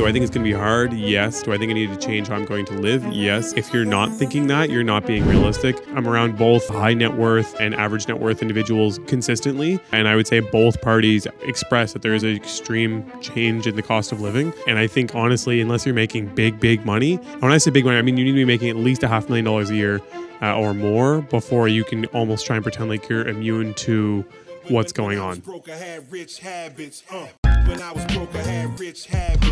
[0.00, 0.94] Do I think it's going to be hard?
[0.94, 1.42] Yes.
[1.42, 3.06] Do I think I need to change how I'm going to live?
[3.12, 3.52] Yes.
[3.52, 5.76] If you're not thinking that, you're not being realistic.
[5.94, 9.78] I'm around both high net worth and average net worth individuals consistently.
[9.92, 13.82] And I would say both parties express that there is an extreme change in the
[13.82, 14.54] cost of living.
[14.66, 17.98] And I think, honestly, unless you're making big, big money, when I say big money,
[17.98, 20.00] I mean you need to be making at least a half million dollars a year
[20.40, 24.24] uh, or more before you can almost try and pretend like you're immune to
[24.68, 25.42] what's going on.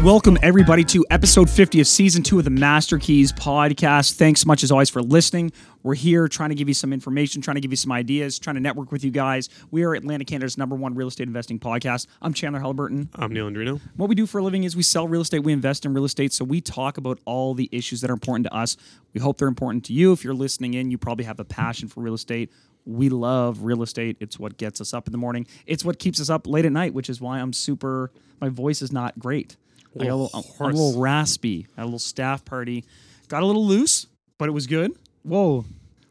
[0.02, 4.12] Welcome, everybody, to episode 50 of season two of the Master Keys podcast.
[4.12, 5.52] Thanks much, as always, for listening.
[5.82, 8.54] We're here trying to give you some information, trying to give you some ideas, trying
[8.54, 9.48] to network with you guys.
[9.70, 12.06] We are Atlantic, Canada's number one real estate investing podcast.
[12.22, 13.08] I'm Chandler Haliburton.
[13.14, 13.80] I'm Neal Andreino.
[13.96, 16.04] What we do for a living is we sell real estate, we invest in real
[16.04, 16.32] estate.
[16.32, 18.76] So we talk about all the issues that are important to us.
[19.14, 20.12] We hope they're important to you.
[20.12, 22.50] If you're listening in, you probably have a passion for real estate.
[22.88, 24.16] We love real estate.
[24.18, 25.46] It's what gets us up in the morning.
[25.66, 28.80] It's what keeps us up late at night, which is why I'm super, my voice
[28.80, 29.56] is not great.
[29.94, 30.30] I got a little,
[30.60, 31.66] I'm a little raspy.
[31.76, 32.84] Had a little staff party.
[33.28, 34.06] Got a little loose,
[34.38, 34.92] but it was good.
[35.22, 35.56] Whoa.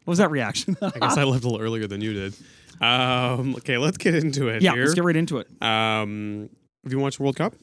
[0.04, 0.76] What was that reaction?
[0.82, 2.34] I guess I left a little earlier than you did.
[2.80, 4.62] Um, okay, let's get into it.
[4.62, 4.82] yeah, here.
[4.82, 5.48] let's get right into it.
[5.60, 6.48] Um,
[6.84, 7.54] have you watched World Cup?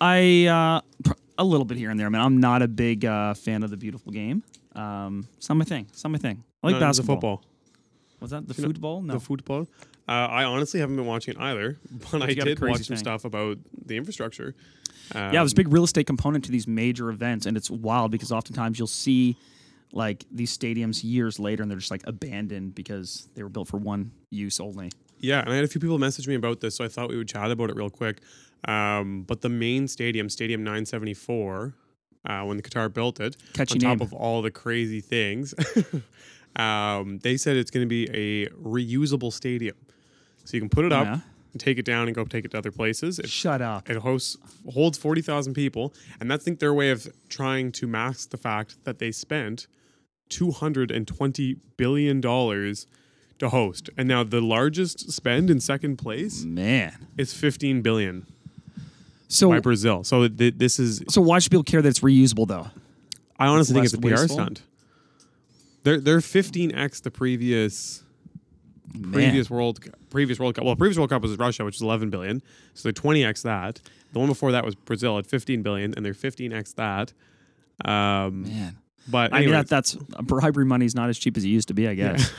[0.00, 2.06] I uh, pr- a little bit here and there.
[2.06, 4.44] I mean, I'm not a big uh, fan of the beautiful game.
[4.74, 5.86] Um, it's not my thing.
[5.90, 6.44] It's not my thing.
[6.62, 7.16] I like No, basketball.
[7.16, 7.44] football.
[8.22, 9.02] Was that the You football?
[9.02, 9.14] No.
[9.14, 9.68] The football.
[10.08, 11.78] Uh, I honestly haven't been watching it either,
[12.12, 14.54] but I got a did watch some stuff about the infrastructure.
[15.14, 18.10] Um, yeah, there's a big real estate component to these major events, and it's wild
[18.10, 19.36] because oftentimes you'll see
[19.92, 23.76] like these stadiums years later, and they're just like abandoned because they were built for
[23.76, 24.90] one use only.
[25.18, 27.16] Yeah, and I had a few people message me about this, so I thought we
[27.16, 28.20] would chat about it real quick.
[28.66, 31.74] Um, but the main stadium, Stadium 974,
[32.24, 33.98] uh, when the Qatar built it, Catchy on name.
[33.98, 35.54] top of all the crazy things,
[36.56, 39.76] um, they said it's going to be a reusable stadium.
[40.44, 41.20] So you can put it up Yeah.
[41.52, 43.18] and take it down and go take it to other places.
[43.18, 43.88] It, Shut up.
[43.88, 44.36] it hosts
[44.72, 48.98] holds 40,000 people, and that's think their way of trying to mask the fact that
[48.98, 49.66] they spent
[50.28, 52.86] 220 billion dollars
[53.38, 53.90] to host.
[53.96, 57.06] And now the largest spend in second place Man.
[57.16, 58.26] is 15 billion
[59.28, 60.04] So by Brazil.
[60.04, 62.68] So th- this is so why should people care that it's reusable though?
[63.38, 64.62] I honestly think it's a PR stunt.
[65.82, 68.02] They're they're 15x the previous
[68.94, 69.12] Man.
[69.12, 70.64] previous World previous World Cup.
[70.64, 72.42] Well, previous World Cup was Russia, which is 11 billion.
[72.74, 73.80] So they're 20x that.
[74.12, 77.12] The one before that was Brazil at 15 billion, and they're 15x that.
[77.88, 78.78] Um, Man.
[79.08, 81.74] but I mean, anyways, that, that's bribery money's not as cheap as it used to
[81.74, 82.30] be, I guess.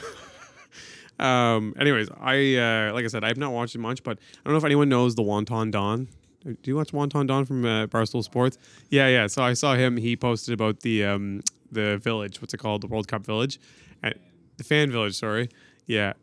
[1.19, 4.53] um, anyways, I uh, like I said, I've not watched it much, but I don't
[4.53, 6.07] know if anyone knows the Wonton Don.
[6.43, 8.57] Do you watch Wonton Don from uh, Barstool Sports?
[8.89, 9.27] Yeah, yeah.
[9.27, 9.95] So I saw him.
[9.97, 11.41] He posted about the um,
[11.73, 12.41] the village.
[12.41, 12.81] What's it called?
[12.81, 13.59] The World Cup Village,
[14.01, 14.17] at,
[14.57, 15.15] the fan village.
[15.15, 15.49] Sorry.
[15.85, 16.13] Yeah,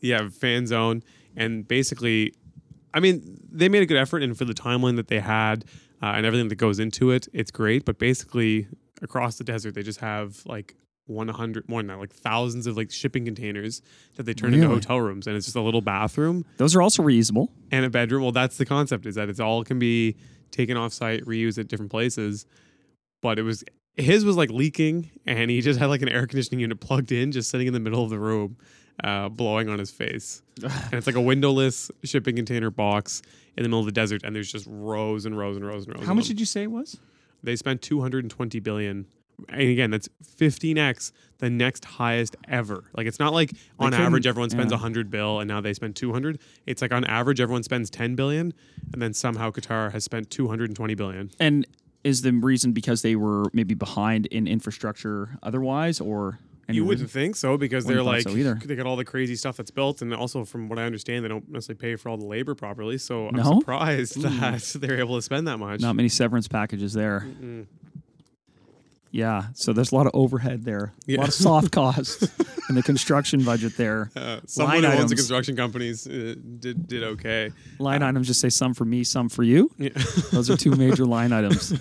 [0.00, 0.28] yeah.
[0.28, 1.02] Fan zone,
[1.36, 2.34] and basically,
[2.92, 5.64] I mean, they made a good effort, and for the timeline that they had
[6.02, 7.84] uh, and everything that goes into it, it's great.
[7.84, 8.66] But basically,
[9.02, 10.74] across the desert, they just have like
[11.06, 13.82] 100 more than that, like thousands of like shipping containers
[14.16, 17.02] that they turn into hotel rooms, and it's just a little bathroom Those are also
[17.02, 17.48] reusable.
[17.70, 18.22] and a bedroom.
[18.22, 20.16] Well, that's the concept: is that it's all can be
[20.50, 22.46] taken off site, reused at different places.
[23.22, 23.64] But it was
[24.00, 27.32] his was like leaking, and he just had like an air conditioning unit plugged in,
[27.32, 28.56] just sitting in the middle of the room,
[29.04, 30.42] uh, blowing on his face.
[30.62, 33.22] and it's like a windowless shipping container box
[33.56, 35.96] in the middle of the desert, and there's just rows and rows and rows and
[35.96, 36.06] rows.
[36.06, 36.34] How much them.
[36.36, 36.98] did you say it was?
[37.42, 39.06] they spent 220 billion?
[39.48, 42.84] And again, that's 15x the next highest ever.
[42.94, 44.76] Like it's not like on average everyone spends yeah.
[44.76, 46.38] 100 bill and now they spend 200.
[46.66, 48.52] It's like on average everyone spends 10 billion
[48.92, 51.30] and then somehow Qatar has spent 220 billion.
[51.40, 51.66] And
[52.04, 56.38] is the reason because they were maybe behind in infrastructure otherwise, or
[56.68, 59.72] You wouldn't think so because they're like so they got all the crazy stuff that's
[59.72, 62.54] built and also from what I understand they don't necessarily pay for all the labor
[62.54, 62.96] properly.
[62.96, 63.58] So I'm No?
[63.58, 64.40] surprised hmm.
[64.40, 65.80] that they're able to spend that much.
[65.80, 67.26] Not many severance packages there.
[69.12, 72.22] Yeah, so there's a lot of overhead there, a lot of soft costs
[72.68, 74.10] in the construction budget there.
[74.16, 77.50] Uh, someone Line who owns the construction companies uh, did did okay.
[77.80, 79.70] Line items just say some for me, some for you.
[79.78, 79.88] Yeah.
[80.32, 81.72] Those are two major line items.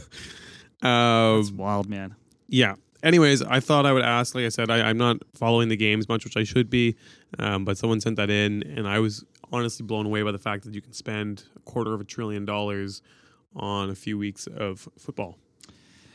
[0.82, 2.16] Um, It's wild, man.
[2.48, 2.76] yeah.
[3.02, 4.36] Anyways, I thought I would ask.
[4.36, 6.98] Like I said, I, I'm not following the games much, which I should be.
[7.38, 9.24] Um, but someone sent that in, and I was
[9.54, 12.44] honestly blown away by the fact that you can spend a quarter of a trillion
[12.44, 13.02] dollars
[13.56, 15.38] on a few weeks of football.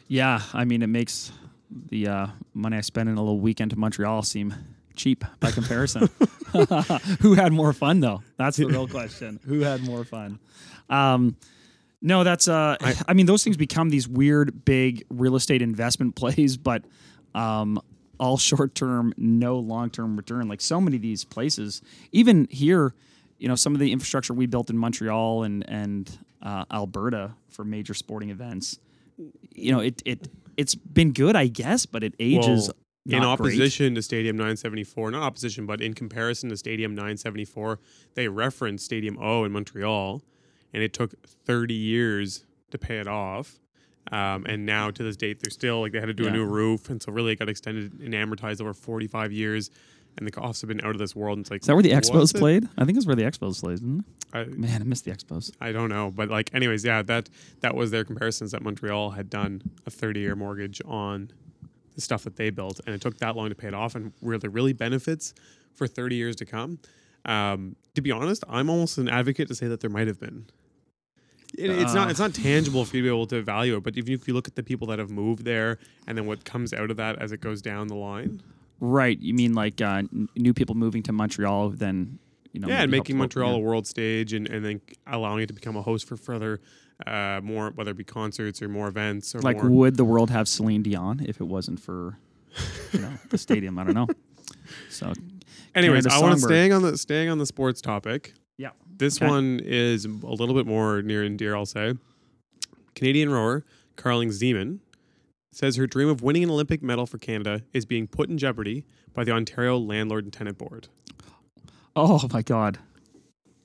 [0.09, 1.33] Yeah, I mean, it makes
[1.71, 4.55] the uh, money I spend in a little weekend to Montreal seem
[4.97, 6.09] cheap by comparison.
[7.21, 8.23] Who had more fun, though?
[8.37, 9.41] That's the real question.
[9.45, 10.39] Who had more fun?
[10.89, 11.37] Um,
[12.01, 12.47] no, that's.
[12.49, 16.85] Uh, I, I- mean, those things become these weird, big real estate investment plays, but
[17.35, 17.81] um,
[18.21, 20.47] all short term, no long term return.
[20.49, 22.95] Like so many of these places, even here,
[23.39, 27.65] you know, some of the infrastructure we built in Montreal and and uh, Alberta for
[27.65, 28.79] major sporting events
[29.55, 32.76] you know, it it it's been good, I guess, but it ages Well,
[33.06, 33.52] in not great.
[33.55, 37.78] opposition to Stadium 974, not opposition, but in comparison to Stadium 974,
[38.14, 40.22] they referenced Stadium O in Montreal,
[40.72, 43.58] and it took 30 years to pay it off.
[44.12, 46.28] Um, and now to this date, they're still like they had to do Yeah.
[46.31, 49.70] a new roof, and so really it got extended and amortized over 45 years.
[50.16, 51.38] And the costs have been out of this world.
[51.38, 52.38] And it's like, Is that where the Expos it?
[52.38, 52.69] played?
[52.78, 53.75] I think it's where the Expos played.
[53.75, 54.05] Isn't it?
[54.32, 55.50] I, Man, I missed the Expos.
[55.61, 57.28] I don't know, but like, anyways, yeah, that
[57.61, 61.31] that was their comparisons that Montreal had done a 30 year mortgage on
[61.94, 64.12] the stuff that they built, and it took that long to pay it off, and
[64.20, 65.34] where the really benefits
[65.75, 66.78] for 30 years to come.
[67.25, 70.46] Um, to be honest, I'm almost an advocate to say that there might have been.
[71.56, 72.10] It, it's not Uh.
[72.10, 74.34] it's not tangible for you to be able to evaluate, but if you, if you
[74.34, 77.17] look at the people that have moved there, and then what comes out of that
[77.20, 78.43] as it goes down the line,
[78.86, 79.19] Right.
[79.19, 82.19] You mean like uh, n- new people moving to Montreal, then
[82.52, 83.56] you know, yeah, and making Montreal yeah.
[83.56, 86.60] a world stage, and, and then allowing it to become a host for further
[87.06, 89.70] uh, more, whether it be concerts or more events or Like, more.
[89.70, 92.19] would the world have Celine Dion if it wasn't for
[92.92, 93.78] you know the stadium?
[93.78, 94.06] I don't know.
[94.88, 95.12] So
[95.75, 98.34] Anyways, I want to staying on the staying on the sports topic.
[98.56, 99.26] yeah, This Okay.
[99.28, 101.54] one is a little bit more near and dear.
[101.56, 101.94] I'll say,
[102.94, 103.64] Canadian rower
[103.96, 104.78] Carling Zeman
[105.56, 108.85] says her dream of winning an Olympic medal for Canada is being put in jeopardy
[109.12, 110.89] by the Ontario Landlord and Tenant Board.
[111.97, 112.79] Oh my God.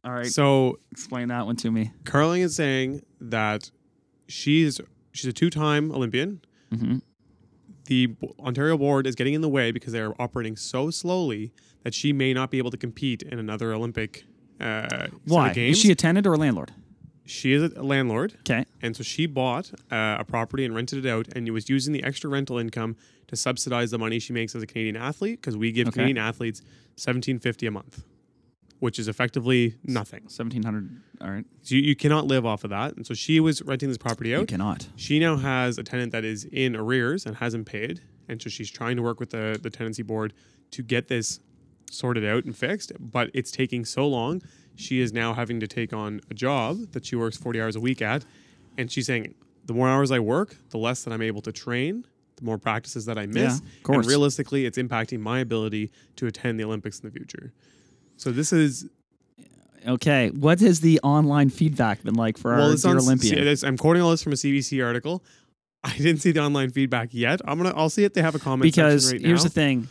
[0.03, 1.91] All right, So explain that one to me.
[2.05, 3.69] Carling is saying that
[4.27, 4.79] she's
[5.11, 6.41] she's a two-time Olympian.
[6.71, 6.97] hmm
[7.85, 11.51] The B- Ontario board is getting in the way because they are operating so slowly
[11.83, 14.23] that she may not be able to compete in another Olympic.
[14.59, 15.77] Uh, Why Games.
[15.77, 16.71] is she a tenant or a landlord?
[17.29, 18.33] She is a landlord.
[18.39, 21.93] Okay, And so she bought uh, a property and rented it out, and was using
[21.93, 22.95] the extra rental income
[23.27, 25.93] to subsidize the money she makes as a Canadian athlete because we give Okay.
[25.95, 26.61] Canadian athletes
[26.95, 28.03] seventeen fifty a month,
[28.79, 30.27] which is effectively nothing.
[30.27, 30.89] seventeen hundred.
[31.21, 32.95] All right, So you, you cannot live off of that.
[32.95, 34.47] And so she was renting this property you out.
[34.47, 34.87] cannot.
[34.95, 38.71] She now has a tenant that is in arrears and hasn't paid, and so she's
[38.71, 40.33] trying to work with the the tenancy board
[40.71, 41.39] to get this
[41.91, 42.91] sorted out and fixed.
[42.99, 44.41] But it's taking so long.
[44.79, 47.79] She is now having to take on a job that she works forty hours a
[47.79, 48.25] week at,
[48.77, 49.35] and she's saying
[49.65, 52.05] the more hours I work, the less that I'm able to train,
[52.37, 53.97] the more practices that I miss, of course.
[53.97, 57.51] and realistically, it's impacting my ability to attend the Olympics in the future.
[58.17, 58.87] So this is
[59.87, 63.55] Okay, what has the online feedback been like for our it's dear on- Olympian?
[63.63, 65.23] I'm quoting all this from a CBC article.
[65.83, 67.39] I didn't see the online feedback yet.
[67.45, 67.73] I'm gonna.
[67.75, 69.87] I'll see if they have a comment because section right here's the thing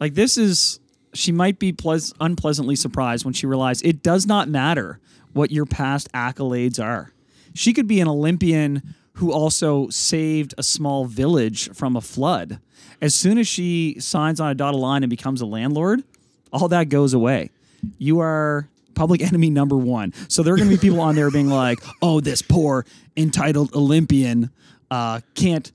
[0.00, 0.78] like this is
[1.14, 5.00] she might be pleas- unpleasantly surprised when she realized it does not matter
[5.32, 7.12] what your past accolades are.
[7.54, 12.58] She could be an olympian who also saved a small village from a flood.
[13.00, 16.02] As soon as she signs on a dotted line and becomes a landlord
[16.54, 17.50] all that goes away.
[17.98, 20.14] You are public enemy number one.
[20.28, 22.86] So there are going to be people on there being like oh this poor
[23.16, 24.50] entitled olympian
[24.90, 25.70] uh, can't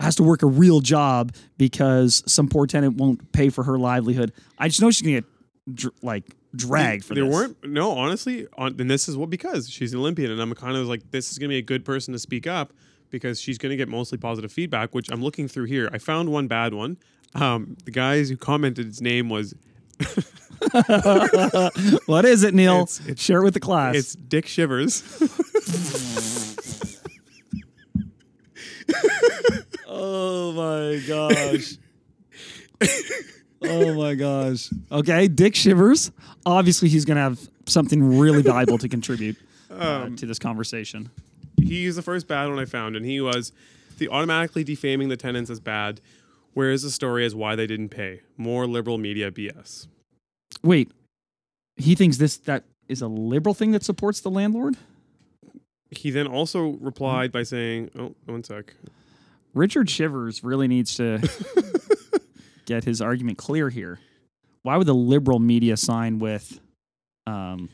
[0.00, 4.32] has to work a real job because some poor tenant won't pay for her livelihood.
[4.58, 5.24] I just know she's gonna get
[5.74, 6.24] dr- like
[6.56, 7.22] dragged for this.
[7.22, 7.32] there this.
[7.34, 10.76] weren't no honestly on, and this is what because she's an olympian and i'm kind
[10.76, 12.72] of like this is going to be a good person to speak up
[13.10, 16.28] because she's going to get mostly positive feedback which i'm looking through here i found
[16.32, 16.96] one bad one
[17.36, 19.54] um, the guys who commented his name was
[22.06, 22.74] What is it, Neal?
[22.82, 23.94] It's- it's- Share it with the class.
[23.94, 25.02] it's dick shivers
[30.02, 31.74] oh my gosh.
[33.62, 34.70] oh my gosh.
[34.90, 36.10] Okay, Dick Shivers.
[36.46, 39.36] Obviously, he's gonna have something really valuable to contribute
[39.70, 41.10] uh, Um, to this conversation.
[41.62, 43.52] he's the first bad one i found and he was
[43.98, 46.00] the automatically defaming the tenants as bad
[46.54, 49.86] whereas the story is why they didn't pay more liberal media bs
[50.64, 50.90] Wait,
[51.76, 54.76] he thinks this that is a liberal thing that supports the landlord.
[55.90, 58.74] he then also replied by saying oh one sec
[59.54, 61.20] Richard Shivers really needs to
[62.66, 63.98] get his argument clear here.
[64.62, 66.60] Why would the liberal media sign with?
[67.26, 67.68] Um,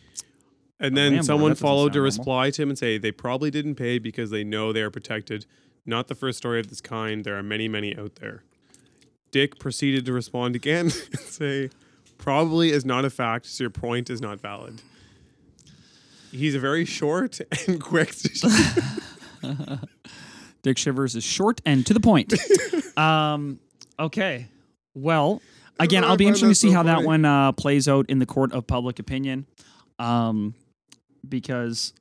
[0.80, 2.16] And then someone that followed to normal.
[2.18, 5.46] reply to him and say they probably didn't pay because they know they are protected.
[5.84, 7.24] Not the first story of this kind.
[7.24, 8.42] There are many, many out there.
[9.30, 11.70] Dick proceeded to respond again and say,
[12.18, 14.80] probably is not a fact, so your point is not valid.
[16.32, 18.12] He's a very short and quick.
[20.66, 22.34] Dick Shivers is short and to the point.
[22.98, 23.60] um,
[24.00, 24.48] okay.
[24.94, 25.40] Well,
[25.78, 28.26] again, I'll be interested to see so how that one uh, plays out in the
[28.26, 29.46] court of public opinion.
[30.00, 30.56] Um,
[31.28, 31.92] because,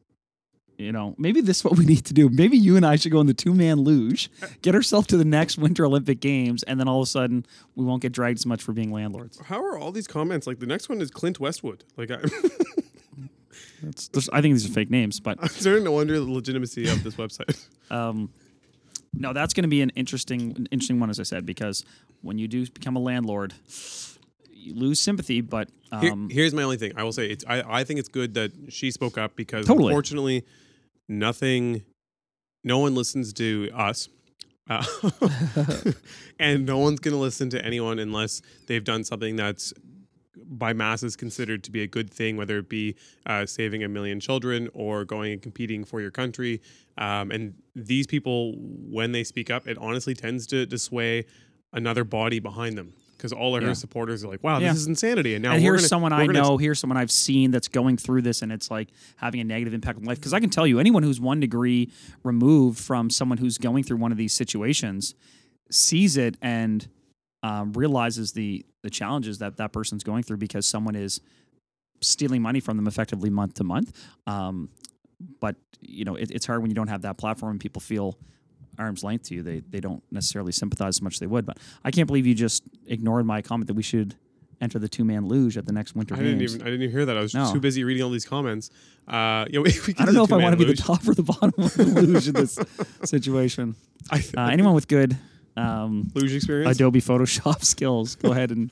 [0.80, 2.28] you know, maybe this is what we need to do.
[2.28, 4.32] Maybe you and I should go in the two man luge,
[4.64, 7.46] get ourselves to the next Winter Olympic Games, and then all of a sudden
[7.76, 9.40] we won't get dragged as much for being landlords.
[9.46, 10.48] How are all these comments?
[10.48, 11.84] Like the next one is Clint Westwood.
[11.98, 12.18] Like I,
[13.84, 17.04] That's, I think these are fake names, but I'm starting to wonder the legitimacy of
[17.04, 17.64] this website.
[17.92, 18.32] um,
[19.18, 21.84] no, that's going to be an interesting, an interesting one, as I said, because
[22.22, 23.54] when you do become a landlord,
[24.52, 25.42] you lose sympathy.
[25.42, 25.70] But
[26.02, 26.94] Here- um, here's my only thing.
[26.96, 27.46] I will say it's.
[27.48, 29.90] I, I think it's good that she spoke up because Totally.
[29.90, 30.44] unfortunately,
[31.08, 31.84] nothing.
[32.64, 34.10] No one listens to us.
[34.68, 34.84] Uh,
[36.40, 39.74] and no one's going to listen to anyone unless they've done something that's
[40.38, 44.20] by masses considered to be a good thing, whether it be uh, saving a million
[44.20, 46.62] children or going and competing for your country.
[46.98, 51.26] Um, and these people, when they speak up, it honestly tends to, to sway
[51.74, 53.70] another body behind them because all of Yeah.
[53.70, 54.72] her supporters are like, "Wow, Yeah.
[54.74, 57.52] this is insanity!" And now and here's gonna- someone I know, here's someone I've seen
[57.52, 60.20] that's going through this, and it's like having a negative impact on life.
[60.20, 61.92] Because I can tell you, anyone who's one degree
[62.24, 65.16] removed from someone who's going through one of these situations
[65.72, 66.88] sees it and
[67.48, 68.50] um, realizes the
[68.82, 71.22] the challenges that that person's going through because someone is
[72.02, 73.90] stealing money from them effectively month to month.
[74.28, 74.70] Um,
[75.40, 78.18] but you know, it, it's hard when you don't have that platform and people feel
[78.78, 79.44] arm's length to you.
[79.44, 81.46] They they don't necessarily sympathize as much as they would.
[81.46, 84.16] But I can't believe you just ignored my comment that we should
[84.62, 86.56] enter the two man luge at the next winter I didn't games.
[86.56, 87.18] even I didn't even hear that.
[87.18, 87.52] I was No.
[87.54, 88.70] too busy reading all these comments.
[89.08, 91.24] Uh, you know, I don't know if I want to be the top or the
[91.24, 92.58] bottom of the luge in this
[93.04, 93.76] situation.
[94.12, 95.18] I, Uh, anyone with good
[95.58, 96.76] um, luge experience.
[96.76, 98.72] Adobe Photoshop skills, go ahead and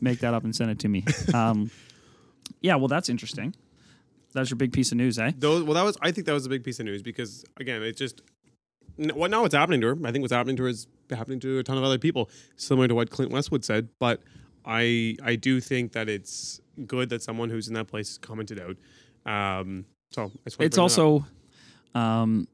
[0.00, 1.04] make that up and send it to me.
[1.32, 1.70] Um,
[2.60, 3.54] yeah, well, that's interesting.
[4.32, 5.30] That's your big piece of news, eh?
[5.36, 5.96] Those, well, that was.
[6.02, 8.22] I think that was a big piece of news because again, it's just.
[8.96, 9.42] What now?
[9.42, 9.98] What's happening to her?
[10.04, 12.86] I think what's happening to her is happening to a ton of other people, similar
[12.88, 13.88] to what Clint Westwood said.
[13.98, 14.20] But
[14.64, 18.76] I, I do think that it's good that someone who's in that place commented out.
[19.30, 20.82] Um, so it's bring that up.
[20.82, 21.26] also
[21.94, 22.46] um,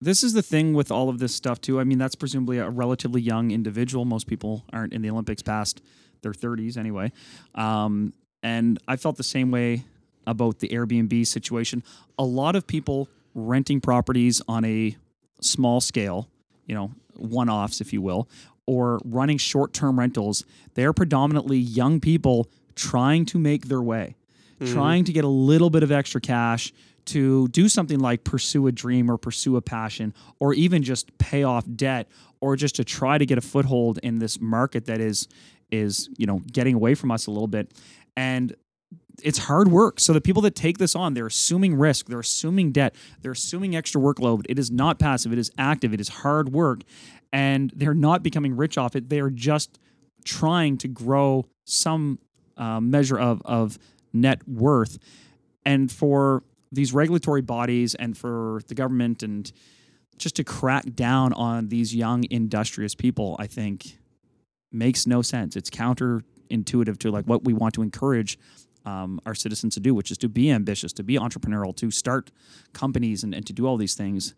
[0.00, 1.80] this is the thing with all of this stuff too.
[1.80, 4.04] I mean that's presumably a relatively young individual.
[4.04, 5.82] Most people aren't in the olympics past
[6.22, 7.12] their 30s anyway.
[7.54, 8.12] Um,
[8.42, 9.84] and i felt the same way
[10.26, 11.82] about the airbnb situation.
[12.18, 14.96] A lot of people renting properties on a
[15.40, 16.28] small scale
[16.66, 18.28] you know one-offs if you will
[18.66, 24.14] or running short-term rentals they're predominantly young people trying to make their way
[24.72, 26.72] trying to get a little bit of extra cash
[27.08, 31.42] to do something like pursue a dream or pursue a passion or even just pay
[31.42, 32.08] off debt
[32.40, 35.28] or just to try to get a foothold in this market that is
[35.70, 37.72] is you know getting away from us a little bit.
[38.16, 38.54] And
[39.22, 39.98] it's hard work.
[39.98, 43.76] So the people that take this on they're assuming risk they're assuming debt they're assuming
[43.76, 44.44] extra workload.
[44.48, 45.32] It is not passive.
[45.32, 45.92] It is active.
[45.92, 46.82] It is hard work.
[47.32, 49.08] And they're not becoming rich off it.
[49.08, 49.78] They are just
[50.24, 52.18] trying to grow some
[52.56, 53.78] uh, measure of of
[54.12, 54.98] net worth.
[55.64, 59.52] And for these regulatory bodies and for the government and
[60.16, 63.98] just to crack down on these young industrious people i think
[64.70, 65.56] makes no sense.
[65.56, 68.38] It's counterintuitive to like what we want to encourage
[68.84, 72.30] um, our citizens to do which is to be ambitious to be entrepreneurial to start
[72.72, 74.34] companies and, and to do all these things.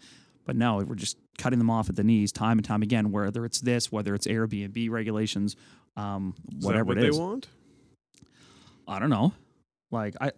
[0.46, 3.44] But no we're just cutting them off at the knees time and time again whether
[3.44, 5.56] it's this whether it's airbnb regulations
[5.96, 7.16] um, Is whatever what it is.
[7.16, 7.49] they want.
[8.88, 9.32] i don't know.
[9.90, 10.30] Like i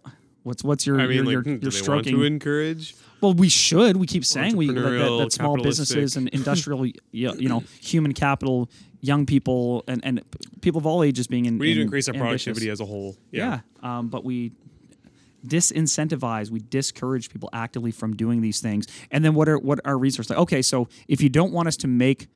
[0.43, 2.95] what's what's your I mean, your, like, your, hmm, your want stroking to encourage?
[3.21, 3.97] well, we should.
[3.97, 8.13] We keep saying we that, that, that small businesses and industrial, y- you know, human
[8.13, 8.69] capital,
[9.01, 10.21] young people, and and
[10.61, 11.57] people of all ages being in.
[11.57, 12.45] We need to increase our ambitious.
[12.45, 13.15] productivity as a whole.
[13.31, 14.51] Yeah, um, but we
[15.45, 18.87] disincentivize, we discourage people actively from doing these things.
[19.11, 20.29] And then what are what are resources?
[20.29, 22.27] Like, okay, so if you don't want us to make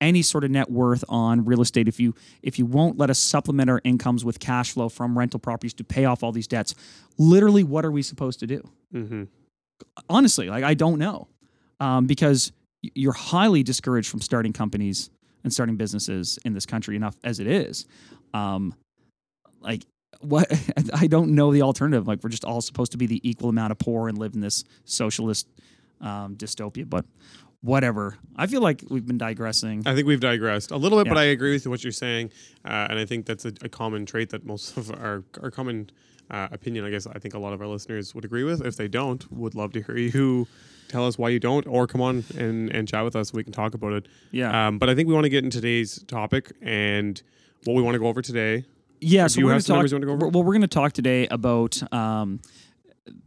[0.00, 3.18] any sort of net worth on real estate, if you if you won't let us
[3.18, 6.74] supplement our incomes with cash flow from rental properties to pay off all these debts,
[7.18, 8.62] literally, what are we supposed to do?
[8.94, 9.24] Mm-hmm.
[10.08, 11.28] honestly, like I don't know,
[11.80, 12.52] um, because
[12.94, 15.10] you're highly discouraged from starting companies
[15.42, 17.86] and starting businesses in this country enough as it is.
[18.32, 18.74] Um,
[19.60, 19.82] like
[20.20, 20.52] what
[20.94, 22.06] I don't know the alternative.
[22.06, 24.40] Like we're just all supposed to be the equal amount of poor and live in
[24.40, 25.48] this socialist
[26.00, 27.04] um, dystopia, but
[27.64, 28.16] whatever.
[28.36, 29.82] I feel like we've been digressing.
[29.86, 32.30] I think we've digressed a little bit, but I agree with what you're saying,
[32.64, 35.90] uh, and I think that's a, a common trait that most of our our common
[36.30, 36.84] uh, opinion.
[36.84, 38.64] I guess I think a lot of our listeners would agree with.
[38.64, 40.46] If they don't, would love to hear you
[40.88, 43.30] tell us why you don't, or come on and and chat with us.
[43.30, 44.08] so We can talk about it.
[44.30, 44.68] Yeah.
[44.68, 47.20] Um, but I think we want to get in today's topic and
[47.64, 48.64] what we want to go over today.
[49.00, 50.06] Yeah, so you we're have going to some talk.
[50.06, 50.28] go over?
[50.28, 52.40] Well, we're going to talk today about um,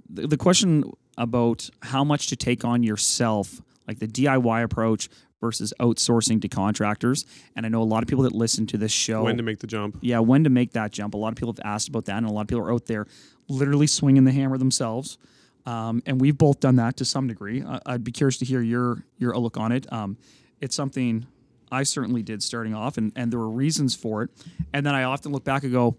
[0.09, 5.73] the, the question about how much to take on yourself, like the DIY approach versus
[5.79, 7.25] outsourcing to contractors.
[7.55, 9.23] And I know a lot of people that listen to this show.
[9.23, 9.97] When to make the jump?
[10.01, 11.13] yeah, when to make that jump.
[11.13, 12.85] A lot of people have asked about that, and a lot of people are out
[12.85, 13.05] there
[13.47, 15.17] literally swinging the hammer themselves.
[15.65, 17.61] Um, and we've both done that to some degree.
[17.61, 19.91] I, I'd be curious to hear your your look on it.
[19.91, 20.17] Um,
[20.61, 21.27] it's something
[21.71, 24.29] I certainly did starting off, and, and there were reasons for it.
[24.73, 25.97] And then I often look back and go,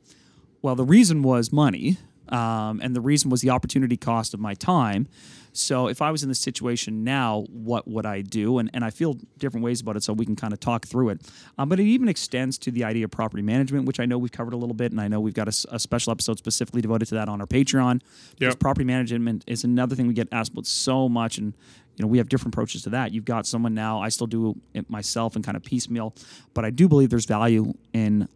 [0.63, 1.99] well, the reason was money.
[2.33, 5.09] Um, and the reason was the opportunity cost of my time.
[5.53, 8.59] So if I was in this situation now, what would I do?
[8.59, 11.09] And, and I feel different ways about it, so we can kind of talk through
[11.09, 11.23] it.
[11.57, 14.31] Um, but it even extends to the idea of property management, which I know we've
[14.31, 17.15] covered a little bit, and I know we've got a special episode specifically devoted to
[17.17, 18.03] that on our Patreon.
[18.39, 18.61] Because Yep.
[18.61, 21.55] property management is another thing we get asked about so much, and
[21.97, 23.13] you know we have different approaches to that.
[23.13, 24.01] You've got someone now.
[24.01, 26.15] I still do it myself and kind of piecemeal,
[26.55, 28.29] but I do believe there's value in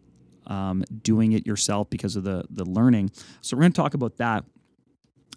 [0.47, 3.11] um, doing it yourself because of the the learning.
[3.41, 4.45] So we're going to talk about that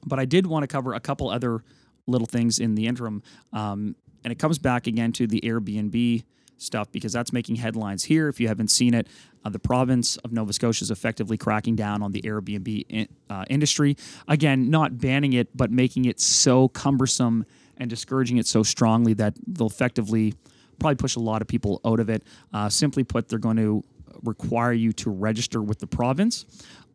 [0.05, 1.63] but I did want to cover a couple other
[2.07, 3.23] little things in the interim.
[3.51, 6.23] Um, and it comes back again to the Airbnb
[6.57, 8.29] stuff because that's making headlines here.
[8.29, 9.07] If you haven't seen it,
[9.43, 13.43] uh, the province of Nova Scotia is effectively cracking down on the Airbnb in, uh,
[13.49, 13.97] industry.
[14.27, 17.45] Again, not banning it, but making it so cumbersome
[17.77, 20.33] and discouraging it so strongly that they'll effectively
[20.79, 22.23] probably push a lot of people out of it.
[22.53, 23.83] Uh, simply put, they're going to
[24.25, 26.45] require you to register with the province,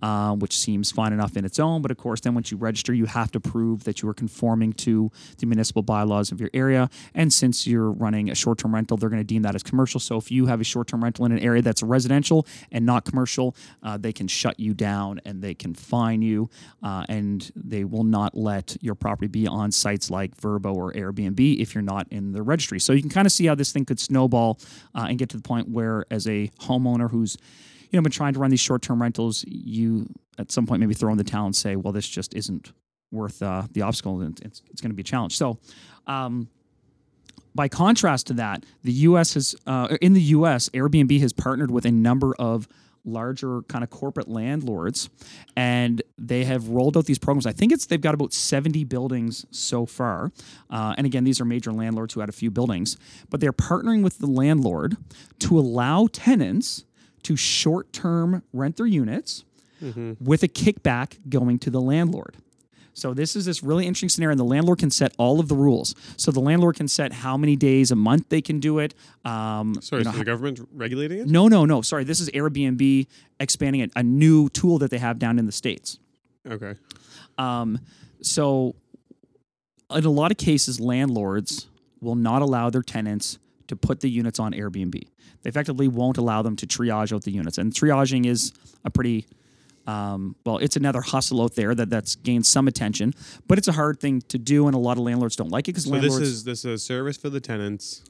[0.03, 1.83] uh, which seems fine enough in its own.
[1.83, 4.73] But of course, then once you register, you have to prove that you are conforming
[4.75, 6.91] to the municipal bylaws of your area.
[7.15, 10.01] And since you're running a short term rental, they're going to deem that as commercial.
[10.01, 13.05] So if you have a short term rental in an area that's residential and not
[13.05, 16.51] commercial, uh, they can shut you down and they can fine you.
[16.83, 21.61] Uh, and they will not let your property be on sites like Vrbo or Airbnb
[21.61, 22.81] if you're not in the registry.
[22.81, 24.59] So you can kind of see how this thing could snowball
[24.95, 27.37] uh, and get to the point where, as a homeowner who's
[27.91, 30.07] you know been trying to run these short-term rentals, you
[30.39, 32.73] at some point maybe throw in the towel and say, well, this just isn't
[33.11, 35.37] worth uh, the obstacle, and it's, it's going to be a challenge.
[35.37, 35.59] So.
[36.07, 36.49] Um,
[37.55, 39.35] by contrast to that, the U.S.
[39.35, 40.69] has uh, in the U.S.
[40.69, 42.69] Airbnb has partnered with a number of
[43.05, 45.09] larger kind of corporate landlords,
[45.57, 47.47] and they have rolled out these programs.
[47.47, 50.33] I think it's they've got about seventy buildings so far,
[50.71, 52.97] uh, and again, these are major landlords who had a few buildings,
[53.29, 54.97] but they're partnering with the landlord
[55.41, 56.85] to allow tenants
[57.25, 59.45] to short-term rent their units
[60.21, 62.37] with a kickback going to the landlord.
[62.93, 65.55] So this is this really interesting scenario, and the landlord can set all of the
[65.55, 65.95] rules.
[66.17, 68.95] So the landlord can set how many days a month they can do it.
[69.25, 71.27] Um, Sorry, you know, is the government regulating it?
[71.27, 71.81] no, no, no.
[71.83, 73.07] Sorry, this is Airbnb
[73.39, 75.99] expanding it, a new tool that they have down in the states.
[76.47, 76.75] Okay.
[77.39, 77.79] Um,
[78.21, 78.75] so,
[79.91, 81.69] in a lot of cases, landlords
[82.01, 83.39] will not allow their tenants
[83.71, 84.93] to put the units on Airbnb.
[85.43, 88.53] They effectively won't allow them to triage out the units, and triaging is
[88.85, 89.27] a pretty
[89.87, 93.15] um, well, it's another hustle out there that that's gained some attention,
[93.49, 95.73] but it's a hard thing to do, and a lot of landlords don't like it
[95.73, 96.19] because So landlords.
[96.19, 98.05] this is this is a service for the tenants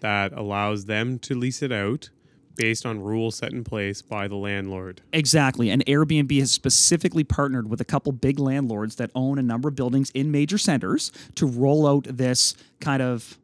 [0.00, 2.10] that allows them to lease it out
[2.56, 5.00] based on rules set in place by the landlord.
[5.12, 5.70] Exactly.
[5.70, 9.74] And Airbnb has specifically partnered with a couple big landlords that own a number of
[9.74, 13.38] buildings in major centers to roll out this kind of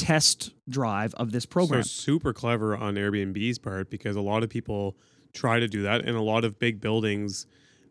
[0.00, 1.82] test drive of this program.
[1.82, 4.96] So super clever on Airbnb's part because a lot of people
[5.32, 7.46] try to do that, and a lot of big buildings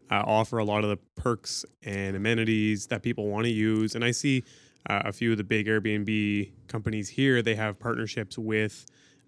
[0.10, 3.96] uh, offer a lot of the perks and amenities that people want to use.
[3.96, 4.44] And I see
[4.90, 8.86] uh, a few of the big Airbnb companies here; they have partnerships with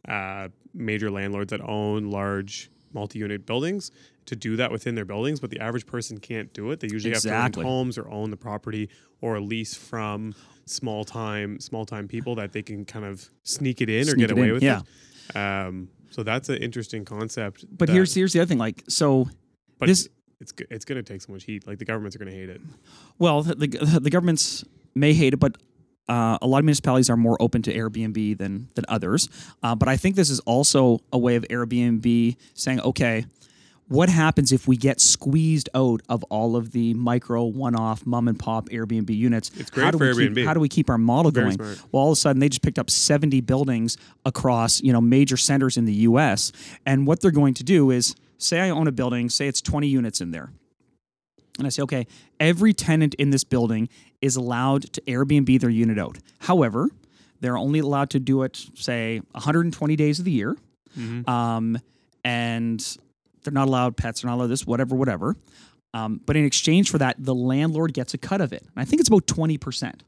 [0.07, 3.91] uh, major landlords that own large multi-unit buildings
[4.25, 5.39] to do that within their buildings.
[5.39, 6.79] But the average person can't do it.
[6.79, 8.89] They usually have to rent homes or own the property
[9.21, 10.33] or lease from
[10.65, 14.31] small time small time people that they can kind of sneak it in or get
[14.31, 14.81] away in, with yeah.
[15.33, 15.37] it.
[15.37, 17.65] Um, so that's an interesting concept.
[17.77, 19.27] but that- here's here's the other thing like so
[19.79, 20.07] but this-
[20.39, 21.67] it's it's going to take so much heat.
[21.67, 22.61] Like the governments are going to hate it.
[23.19, 24.63] well the the, the governments
[24.95, 25.55] may hate it but
[26.09, 29.29] uh, a lot of municipalities are more open to Airbnb than than others.
[29.63, 33.25] Uh, but I think this is also a way of Airbnb saying, okay,
[33.91, 38.39] what happens if we get squeezed out of all of the micro one-off mom and
[38.39, 39.51] pop Airbnb units?
[39.57, 41.57] It's great how do for we keep, How do we keep our model Very going?
[41.57, 41.81] smart.
[41.91, 45.35] Well, all of a sudden they just picked up 70 buildings across you know major
[45.35, 46.51] centers in the U.S.
[46.85, 49.87] And what they're going to do is say I own a building, say it's 20
[49.87, 50.51] units in there.
[51.57, 52.07] And I say, okay,
[52.39, 53.89] every tenant in this building
[54.21, 56.17] is allowed to Airbnb their unit out.
[56.39, 56.87] However,
[57.41, 60.55] they're only allowed to do it, say, 120 days of the year.
[61.27, 61.77] Um,
[62.23, 62.97] and
[63.43, 65.35] they're not allowed pets, they're not allowed this, whatever, whatever.
[65.93, 68.61] Um, but in exchange for that, the landlord gets a cut of it.
[68.61, 70.01] And I think it's about 20%.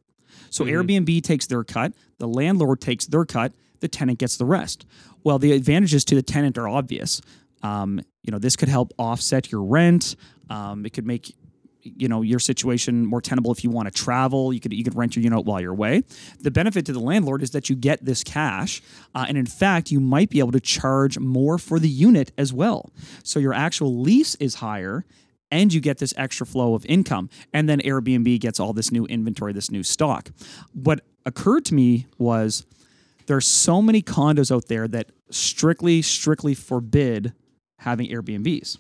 [0.49, 4.85] So Airbnb takes their cut, the landlord takes their cut, the tenant gets the rest.
[5.23, 7.21] Well, the advantages to the tenant are obvious.
[7.63, 10.15] Um, you know, this could help offset your rent.
[10.49, 11.35] Um, it could make
[11.83, 14.53] you know your situation more tenable if you want to travel.
[14.53, 16.03] You could you could rent your unit while you're away.
[16.39, 18.81] The benefit to the landlord is that you get this cash,
[19.13, 22.53] uh, and in fact, you might be able to charge more for the unit as
[22.53, 22.91] well.
[23.23, 25.05] So your actual lease is higher,
[25.51, 27.29] and you get this extra flow of income.
[27.53, 30.31] And then Airbnb gets all this new inventory, this new stock.
[30.73, 32.65] What occurred to me was
[33.27, 37.33] there are so many condos out there that strictly, strictly forbid
[37.79, 38.77] having Airbnbs.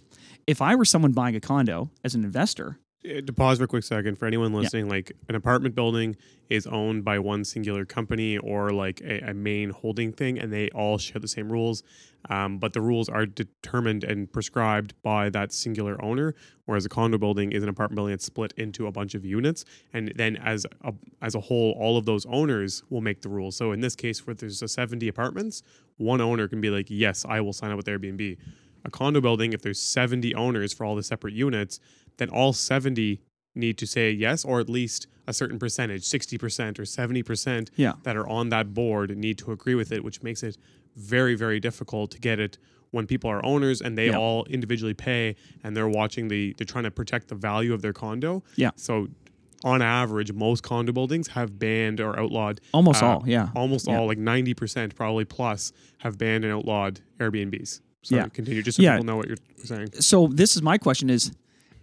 [0.47, 3.83] if I were someone buying a condo as an investor, To pause for a quick
[3.83, 6.15] second, for anyone listening, like an apartment building
[6.49, 10.69] is owned by one singular company or like a, a main holding thing, and they
[10.69, 11.83] all share the same rules.
[12.29, 16.33] Um, but the rules are determined and prescribed by that singular owner.
[16.63, 19.65] Whereas a condo building is an apartment building that's split into a bunch of units,
[19.91, 23.57] and then as a, as a whole, all of those owners will make the rules.
[23.57, 25.61] So in this case, where there's a 70 apartments,
[25.97, 28.37] one owner can be like, "Yes, I will sign up with Airbnb."
[28.85, 31.79] A condo building, if there's 70 owners for all the separate units,
[32.17, 33.21] then all 70
[33.55, 37.93] need to say yes, or at least a certain percentage, 60% or 70% Yeah.
[38.03, 40.57] that are on that board need to agree with it, which makes it
[40.95, 42.57] very, very difficult to get it
[42.91, 44.17] when people are owners and they Yeah.
[44.17, 47.93] all individually pay and they're watching the, they're trying to protect the value of their
[47.93, 48.43] condo.
[48.55, 48.71] Yeah.
[48.75, 49.07] So
[49.63, 53.49] on average, most condo buildings have banned or outlawed almost uh, all, yeah.
[53.55, 53.97] almost Yeah.
[53.97, 57.79] all, like 90% probably plus, have banned and outlawed Airbnbs.
[58.03, 58.27] So Yeah.
[58.27, 58.97] continue, just so Yeah.
[58.97, 59.89] people know what you're saying.
[59.99, 61.31] So this is my question: Is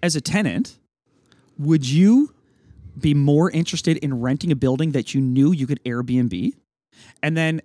[0.03, 0.79] as a tenant,
[1.59, 2.33] would you
[2.99, 6.53] be more interested in renting a building that you knew you could Airbnb,
[7.23, 7.61] and then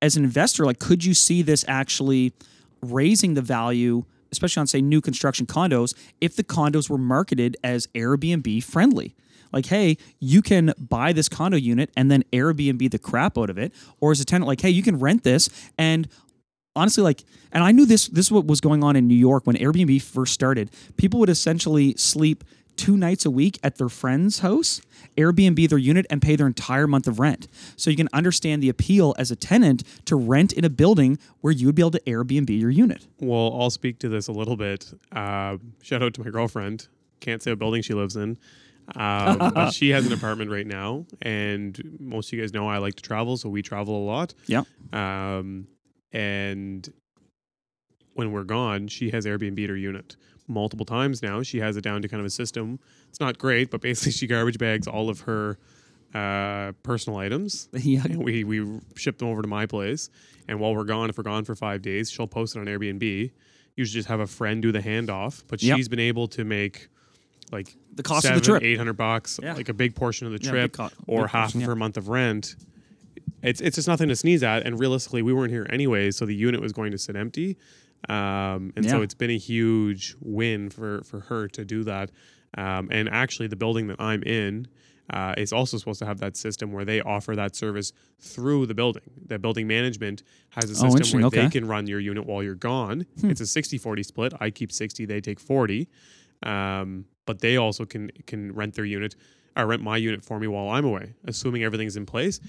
[0.00, 2.32] as an investor, like, could you see this actually
[2.80, 4.04] raising the value?
[4.32, 9.14] Especially on say new construction condos, if the condos were marketed as Airbnb friendly,
[9.52, 13.58] like, hey, you can buy this condo unit and then Airbnb the crap out of
[13.58, 16.08] it, or as a tenant, like, hey, you can rent this and
[16.74, 19.46] honestly like and i knew this this is what was going on in new york
[19.46, 22.44] when airbnb first started people would essentially sleep
[22.76, 24.80] two nights a week at their friend's house
[25.18, 28.70] airbnb their unit and pay their entire month of rent so you can understand the
[28.70, 32.00] appeal as a tenant to rent in a building where you would be able to
[32.06, 34.90] airbnb your unit Well, I'll speak to this a little bit.
[35.12, 36.88] Uh, shout out to my girlfriend.
[37.20, 38.38] Can't say what building she lives in.
[38.96, 41.04] Um, but she has an apartment right now.
[41.20, 44.34] And most of you guys know I like to travel, so we travel a lot.
[44.46, 45.66] yeah Um,
[46.12, 46.92] and
[48.14, 50.16] when we're gone, she has Airbnb her unit
[50.48, 51.42] multiple times now.
[51.42, 52.78] She has it down to kind of a system.
[53.08, 55.58] It's not great, but basically she garbage bags all of her
[56.14, 60.10] uh, personal items yeah and we we ship them over to my place.
[60.48, 63.30] And while we're gone, if we're gone for five days, she'll post it on Airbnb.
[63.76, 65.42] Usually, just have a friend do the handoff.
[65.48, 65.76] But Yep.
[65.76, 66.88] she's been able to make
[67.50, 69.54] like the cost seven, of the trip eight hundred bucks, Yeah.
[69.54, 71.66] like a big portion of the Yeah, trip, co- or half portion, of yeah.
[71.68, 72.56] her month of rent.
[73.42, 74.64] It's it's just nothing to sneeze at.
[74.66, 77.56] And realistically, we weren't here anyways, so the unit was going to sit empty.
[78.08, 82.10] Um, and so it's been a huge win for for her to do that.
[82.56, 84.66] Um, and actually, the building that I'm in
[85.10, 88.74] uh, is also supposed to have that system where they offer that service through the
[88.74, 89.02] building.
[89.26, 91.20] The building management has a Oh, system interesting.
[91.20, 91.38] where Okay.
[91.40, 91.44] Hmm.
[91.46, 93.06] they can run your unit while you're gone.
[93.22, 94.32] It's a 60-40 split.
[94.40, 95.88] I keep 60, they take 40.
[96.44, 99.14] Um, but they also can can rent their unit
[99.56, 102.40] or rent my unit for me while I'm away, assuming everything's in place.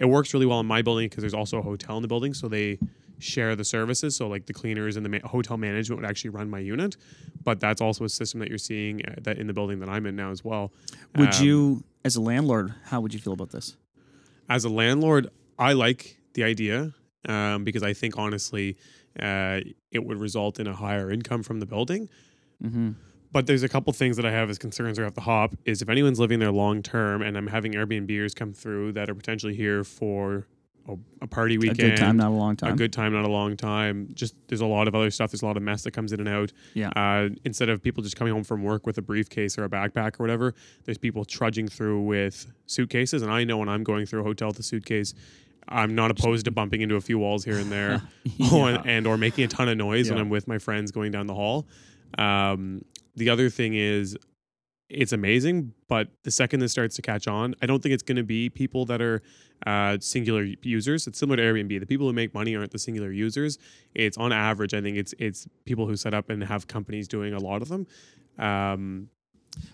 [0.00, 2.34] It works really well in my building because there's also a hotel in the building,
[2.34, 2.78] so they
[3.20, 4.16] share the services.
[4.16, 6.96] So like the cleaners and the ma- hotel management would actually run my unit,
[7.44, 10.06] but that's also a system that you're seeing uh, that in the building that I'm
[10.06, 10.72] in now as well.
[11.16, 13.76] would Um, you as a landlord how would you feel about this
[14.50, 16.92] as a landlord, I like the idea
[17.28, 18.76] um, because I think honestly,
[19.18, 19.60] uh,
[19.92, 22.08] it would result in a higher income from the building.
[22.62, 22.90] mm-hmm.
[23.32, 25.54] But there's a couple things that I have as concerns off the hop.
[25.64, 29.14] Is if anyone's living there long term, and I'm having Airbnbers come through that are
[29.14, 30.46] potentially here for
[30.88, 33.24] a, a party a weekend, good time not a long time a good time, not
[33.24, 34.08] a long time.
[34.14, 35.30] Just there's a lot of other stuff.
[35.30, 36.52] There's a lot of mess that comes in and out.
[36.74, 36.88] Yeah.
[36.96, 40.18] Uh, instead of people just coming home from work with a briefcase or a backpack
[40.18, 43.22] or whatever, there's people trudging through with suitcases.
[43.22, 45.14] And I know when I'm going through a hotel with a suitcase,
[45.68, 48.54] I'm not opposed to bumping into a few walls here and there, Yeah.
[48.66, 51.28] and, and or making a ton of noise when I'm with my friends going down
[51.28, 51.68] the hall.
[52.18, 52.84] Um,
[53.20, 54.16] the other thing is
[54.88, 58.16] it's amazing, but the second this starts to catch on, I don't think it's going
[58.16, 59.22] to be people that are
[59.66, 61.06] uh, singular users.
[61.06, 61.78] It's similar to Airbnb.
[61.78, 63.58] The people who make money aren't the singular users.
[63.94, 67.34] It's on average, I think it's it's people who set up and have companies doing
[67.34, 67.86] a lot of them.
[68.38, 69.08] Um,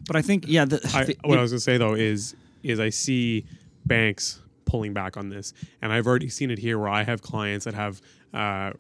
[0.07, 2.35] but i think yeah the, I, the- what I was going to say though is
[2.63, 3.45] is I see
[3.85, 7.65] banks pulling back on this, and I've already seen it here where I have clients
[7.67, 8.01] that have
[8.35, 8.73] uh,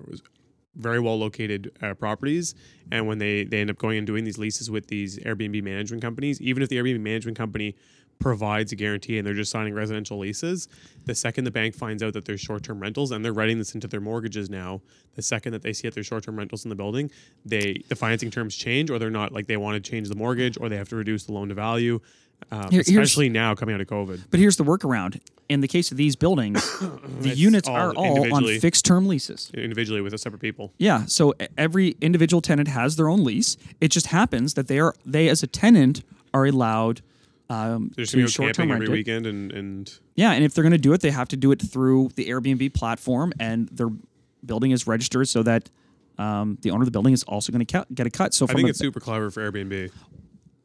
[0.76, 2.54] very well located uh, properties,
[2.90, 6.02] and when they they end up going and doing these leases with these Airbnb management
[6.02, 7.76] companies, even if the Airbnb management company
[8.18, 10.68] provides a guarantee and they're just signing residential leases,
[11.04, 13.86] the second the bank finds out that there's short-term rentals and they're writing this into
[13.86, 14.80] their mortgages now,
[15.14, 17.10] the second that they see that there's short-term rentals in the building,
[17.44, 20.56] they the financing terms change or they're not like they want to change the mortgage
[20.60, 22.00] or they have to reduce the loan to value.
[22.50, 24.20] Um, Here- especially now coming out of COVID.
[24.30, 25.20] But here's the workaround.
[25.48, 26.60] In the case of these buildings,
[27.20, 28.58] the It's units all are all on individually.
[28.60, 29.50] fixed term leases.
[29.54, 30.72] individually with a separate people.
[30.78, 33.56] Yeah, so e- every individual tenant has their own lease.
[33.80, 36.02] It just happens that they are they as a tenant
[36.34, 37.00] are allowed
[37.48, 40.52] um, They're to gonna go short camping term every weekend and and Yeah, and if
[40.54, 43.68] they're going to do it, they have to do it through the Airbnb platform, and
[43.68, 43.88] their
[44.44, 45.70] building is registered so that
[46.18, 48.34] um, the owner of the building is also going to get a cut.
[48.34, 49.92] So I from think a- it's super clever for Airbnb.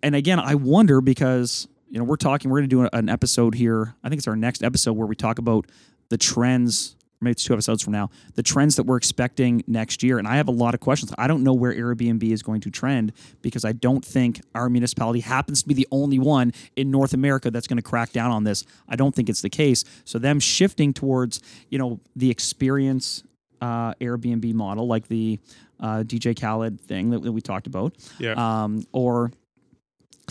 [0.03, 3.55] And again, I wonder because you know we're talking, we're going to do an episode
[3.55, 3.95] here.
[4.03, 5.65] I think it's our next episode where we talk about
[6.09, 6.95] the trends.
[7.23, 8.09] Maybe it's two episodes from now.
[8.33, 11.13] The trends that we're expecting next year, and I have a lot of questions.
[11.19, 15.19] I don't know where Airbnb is going to trend because I don't think our municipality
[15.19, 18.43] happens to be the only one in North America that's going to crack down on
[18.43, 18.65] this.
[18.89, 19.83] I don't think it's the case.
[20.03, 23.23] So them shifting towards you know the experience
[23.61, 25.39] uh, Airbnb model, like the
[25.79, 28.33] uh, DJ Khaled thing that, that we talked about, Yeah.
[28.63, 29.31] um, or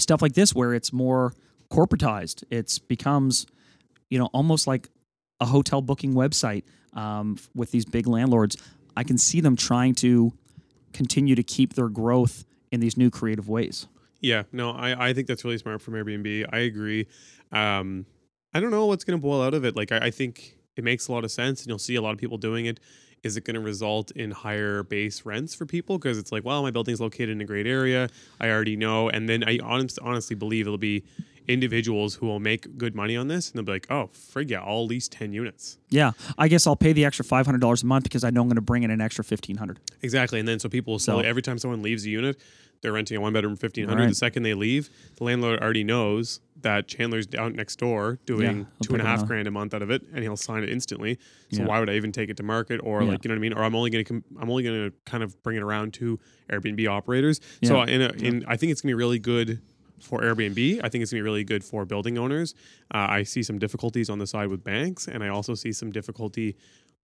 [0.01, 1.35] stuff like this where it's more
[1.71, 2.45] corporatized.
[2.51, 3.47] It's becomes,
[4.09, 4.89] you know, almost like
[5.41, 8.57] a hotel booking website um, with these big landlords.
[8.97, 10.33] I can see them trying to
[10.93, 13.87] continue to keep their growth in these new creative ways.
[14.21, 16.47] Yeah, no, I, I think that's really smart from Airbnb.
[16.53, 17.07] I agree.
[17.53, 18.07] Um,
[18.53, 19.77] I don't know what's going to boil out of it.
[19.77, 22.13] Like, I, I think it makes a lot of sense, and you'll see a lot
[22.13, 22.81] of people doing it.
[23.23, 25.99] Is it going to result in higher base rents for people?
[25.99, 28.09] Because it's like, well, my building's located in a great area.
[28.41, 29.11] I already know.
[29.11, 31.05] And then I honest, honestly believe it'll be
[31.49, 34.63] individuals who will make good money on this, and they'll be like, oh, frig yeah,
[34.63, 35.79] I'll lease 10 units.
[35.91, 38.41] Yeah, I guess I'll pay the extra five hundred dollars a month because I know
[38.43, 39.81] I'm going to bring in an extra fifteen hundred.
[40.03, 40.39] Exactly.
[40.39, 42.39] And then so people will So- slowly, every time someone leaves a unit,
[42.83, 44.09] they're renting a one bedroom 1500 Right.
[44.09, 48.66] The second they leave, the landlord already knows that Chandler's down next door doing he'll
[48.83, 51.19] two and a half grand a month out of it and he'll sign it instantly.
[51.53, 51.66] So Yeah.
[51.69, 53.09] why would I even take it to market or Yeah.
[53.11, 53.53] like, you know what I mean?
[53.55, 55.95] Or I'm only going to, com- I'm only going to kind of bring it around
[55.95, 56.19] to
[56.51, 57.40] Airbnb operators.
[57.62, 59.61] So in, a, in, I think it's going to be really good
[60.01, 60.81] for Airbnb.
[60.83, 62.55] I think it's going to be really good for building owners.
[62.93, 65.90] Uh, I see some difficulties on the side with banks, and I also see some
[65.90, 66.57] difficulty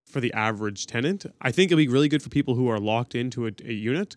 [0.05, 1.27] for the average tenant.
[1.41, 4.17] I think it'll be really good for people who are locked into a, a unit,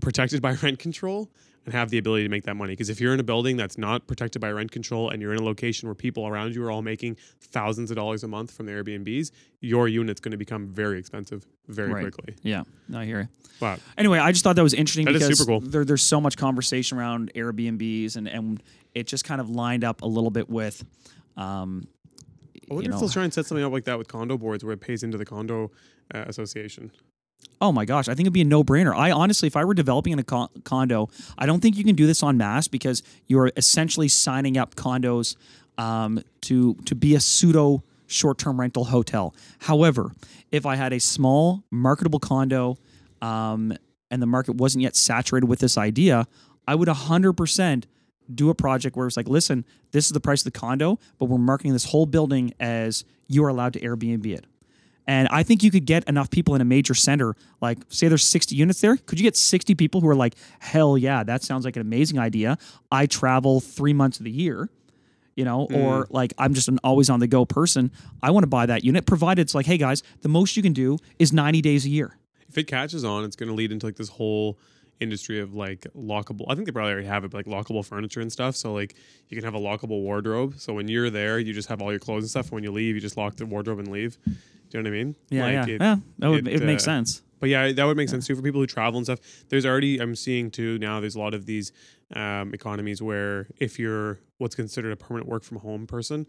[0.00, 1.30] protected by rent control,
[1.66, 2.72] and have the ability to make that money.
[2.74, 5.38] Because if you're in a building that's not protected by rent control and you're in
[5.38, 8.66] a location where people around you are all making thousands of dollars a month from
[8.66, 9.30] the Airbnbs,
[9.62, 12.02] your unit's going to become very expensive very Right.
[12.12, 12.34] quickly.
[12.42, 13.28] Yeah, no, I hear you.
[13.60, 15.60] But Anyway, I just thought that was interesting That is because super cool.
[15.60, 18.62] there, there's so much conversation around Airbnbs, and and
[18.94, 20.84] it just kind of lined up a little bit with.
[21.38, 21.88] Um,
[22.70, 24.36] I wonder you if know, they'll try and set something up like that with condo
[24.36, 25.70] boards where it pays into the condo
[26.14, 26.90] uh, association.
[27.64, 28.94] Oh my gosh, I think it'd be a no-brainer.
[28.94, 31.94] I honestly, if I were developing in a con- condo, I don't think you can
[31.94, 35.36] do this on mass because you're essentially signing up condos
[35.78, 39.34] um, to to be a pseudo short-term rental hotel.
[39.60, 40.12] However,
[40.52, 42.76] if I had a small marketable condo
[43.22, 43.72] um,
[44.10, 46.26] and the market wasn't yet saturated with this idea,
[46.68, 47.84] I would 100%
[48.34, 51.26] do a project where it's like, listen, this is the price of the condo, but
[51.26, 54.44] we're marketing this whole building as you are allowed to Airbnb it.
[55.06, 58.24] And I think you could get enough people in a major center, like say there's
[58.24, 58.96] 60 units there.
[58.96, 62.18] Could you get 60 people who are like, hell yeah, that sounds like an amazing
[62.18, 62.56] idea.
[62.90, 64.70] I travel three months of the year,
[65.36, 66.06] you know, or mm.
[66.10, 67.92] like I'm just an always on the go person.
[68.22, 70.72] I want to buy that unit, provided it's like, hey guys, the most you can
[70.72, 72.16] do is 90 days a year.
[72.48, 74.58] If it catches on, it's going to lead into like this whole
[75.00, 76.44] industry of like lockable.
[76.48, 78.56] I think they probably already have it, but like lockable furniture and stuff.
[78.56, 78.94] So like
[79.28, 80.54] you can have a lockable wardrobe.
[80.58, 82.52] So when you're there, you just have all your clothes and stuff.
[82.52, 84.18] When you leave, you just lock the wardrobe and leave.
[84.74, 85.16] Do you know what I mean?
[85.30, 85.96] Yeah, Like, yeah, it- yeah.
[86.18, 87.22] That would it, it, make uh, sense.
[87.38, 89.20] But yeah, that would make sense too for people who travel and stuff.
[89.48, 90.98] There's already I'm seeing too now.
[90.98, 91.70] There's a lot of these
[92.16, 96.26] um, economies where if you're what's considered a permanent work from home person,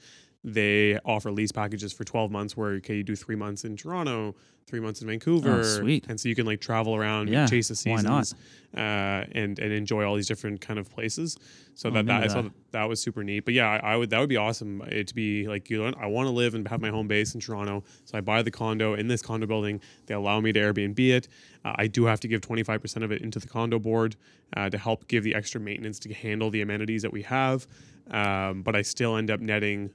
[0.47, 4.35] they offer lease packages for 12 months where okay you do three months in Toronto,
[4.67, 6.05] three months in Vancouver, Oh, sweet.
[6.07, 8.27] and so you can like travel around, Yeah, chase the why not?
[8.27, 8.35] seasons,
[8.77, 11.35] uh, and and enjoy all these different kind of places.
[11.73, 12.85] So Oh, that, that I saw that.
[12.87, 13.43] was super neat.
[13.43, 14.81] But yeah, I, I would that would be awesome.
[14.83, 17.33] It to be like you know I want to live and have my home base
[17.33, 19.81] in Toronto, so I buy the condo in this condo building.
[20.05, 21.27] They allow me to Airbnb it.
[21.65, 24.15] Uh, I do have to give twenty five percent of it into the condo board
[24.55, 27.65] uh, to help give the extra maintenance to handle the amenities that we have.
[28.11, 29.89] Um, but I still end up netting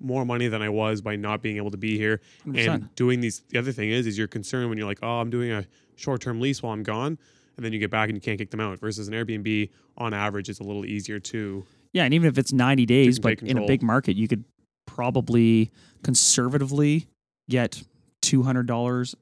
[0.00, 2.66] more money than I was by not being able to be here 100%.
[2.68, 3.40] and doing these.
[3.48, 6.20] The other thing is, is you're concerned when you're like, oh, I'm doing a short
[6.20, 7.18] term lease while I'm gone,
[7.56, 8.78] and then you get back and you can't kick them out.
[8.80, 11.64] Versus an Airbnb, on average, it's a little easier to.
[11.92, 14.44] Yeah, and even if it's 90 days, but in a big market, you could
[14.86, 15.70] probably
[16.02, 17.06] conservatively
[17.48, 17.82] get
[18.22, 19.14] $200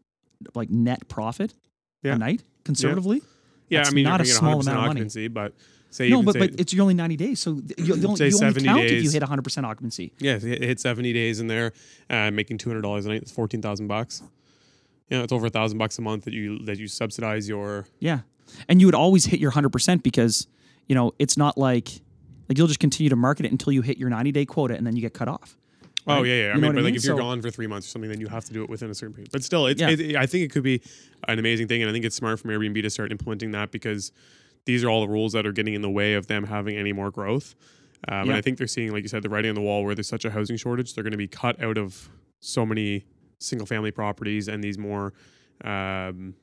[0.55, 1.55] like net profit
[2.03, 2.15] Yeah.
[2.15, 3.23] a night conservatively.
[3.69, 4.89] Yeah, That's I mean, not a small 100% amount of money.
[4.91, 5.55] occupancy, but
[5.95, 8.01] say No, even but say, but it's you're only 90 days, so you, you, only-
[8.03, 9.13] you only 70 count if you days.
[9.13, 10.13] hit 100% occupancy.
[10.19, 11.73] yeah, hit hit 70 days in there,
[12.11, 13.23] uh, making two hundred dollars a night.
[13.23, 14.23] It's fourteen thousand bucks.
[15.11, 17.87] Yeah, it's over a thousand bucks a month that you that you subsidize your.
[17.99, 18.21] Yeah,
[18.69, 20.47] and you would always hit your 100% because
[20.89, 21.89] you know it's not like
[22.49, 24.87] like you'll just continue to market it until you hit your 90 day quota and
[24.87, 25.57] then you get cut off.
[26.07, 26.43] Oh yeah, yeah.
[26.53, 26.95] I You know mean, what I but like mean?
[26.97, 28.69] if you're So- gone for three months or something, then you have to do it
[28.71, 29.31] within a certain period.
[29.31, 29.91] But still, it's, Yeah.
[29.91, 30.81] it, I think it could be
[31.29, 34.11] an amazing thing, and I think it's smart from Airbnb to start implementing that because
[34.65, 36.93] these are all the rules that are getting in the way of them having any
[36.93, 37.55] more growth.
[38.09, 39.95] Um, And I think they're seeing, like you said, the writing on the wall where
[39.95, 40.95] there's such a housing shortage.
[40.95, 42.09] They're going to be cut out of
[42.41, 43.05] so many
[43.39, 45.13] single family properties and these more,
[45.65, 46.35] um,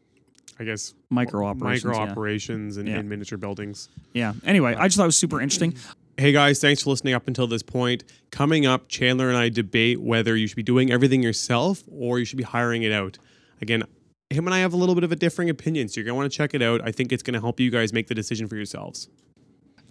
[0.59, 1.85] I guess Micro operations.
[1.85, 2.11] micro yeah.
[2.11, 2.97] operations and, Yeah.
[2.99, 3.89] and miniature buildings.
[4.13, 4.33] Yeah.
[4.45, 5.75] Anyway, I just thought it was super interesting.
[6.17, 8.03] Hey guys, thanks for listening up until this point.
[8.31, 12.25] Coming up, Chandler and I debate whether you should be doing everything yourself or you
[12.25, 13.17] should be hiring it out.
[13.61, 13.83] Again,
[14.29, 16.31] him and I have a little bit of a differing opinion, so you're to want
[16.31, 16.81] to check it out.
[16.83, 19.09] I think it's going to help you guys make the decision for yourselves.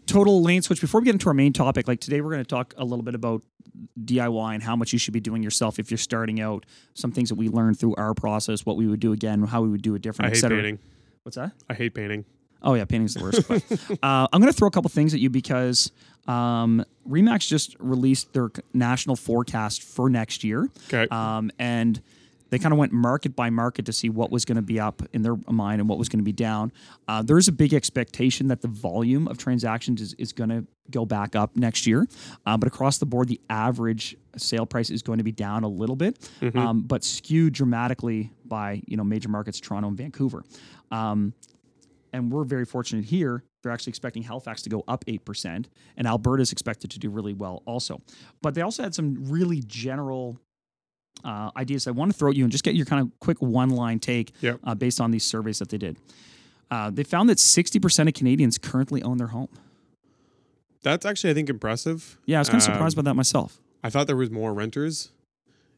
[0.06, 0.80] Total lane switch.
[0.80, 3.02] Before we get into our main topic, like today, we're going to talk a little
[3.02, 3.42] bit about
[4.02, 6.64] DIY and how much you should be doing yourself if you're starting out.
[6.94, 9.68] Some things that we learned through our process, what we would do again, how we
[9.68, 10.78] would do it different, I hate painting.
[11.24, 11.52] What's that?
[11.68, 12.24] I hate painting.
[12.62, 13.46] Oh yeah, painting's the worst.
[13.48, 13.62] but,
[14.02, 15.92] uh, I'm going to throw a couple things at you because
[16.26, 21.06] um, Remax just released their national forecast for next year, Okay.
[21.10, 22.00] um, and
[22.50, 25.02] they kind of went market by market to see what was going to be up
[25.12, 26.72] in their mind and what was going to be down.
[27.06, 30.66] Uh, there is a big expectation that the volume of transactions is, is going to
[30.90, 32.06] go back up next year,
[32.46, 35.68] uh, but across the board, the average sale price is going to be down a
[35.68, 40.44] little bit, um, but skewed dramatically by you know major markets, Toronto and Vancouver.
[40.90, 41.34] Um,
[42.12, 43.44] and we're very fortunate here.
[43.62, 47.34] They're actually expecting Halifax to go up 8%, and Alberta is expected to do really
[47.34, 48.00] well also.
[48.40, 50.40] But they also had some really general
[51.24, 53.40] uh, ideas I want to throw at you and just get your kind of quick
[53.40, 54.60] one line take Yep.
[54.64, 55.96] uh, based on these surveys that they did.
[56.70, 59.48] Uh, they found that 60% of Canadians currently own their home.
[60.82, 62.18] That's actually, I think, impressive.
[62.26, 63.58] Yeah, I was kind of Um, surprised by that myself.
[63.82, 65.10] I thought there was more renters.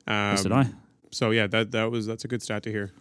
[0.06, 0.70] Um, As did I.
[1.10, 2.92] So yeah, that that was that's a good stat to hear.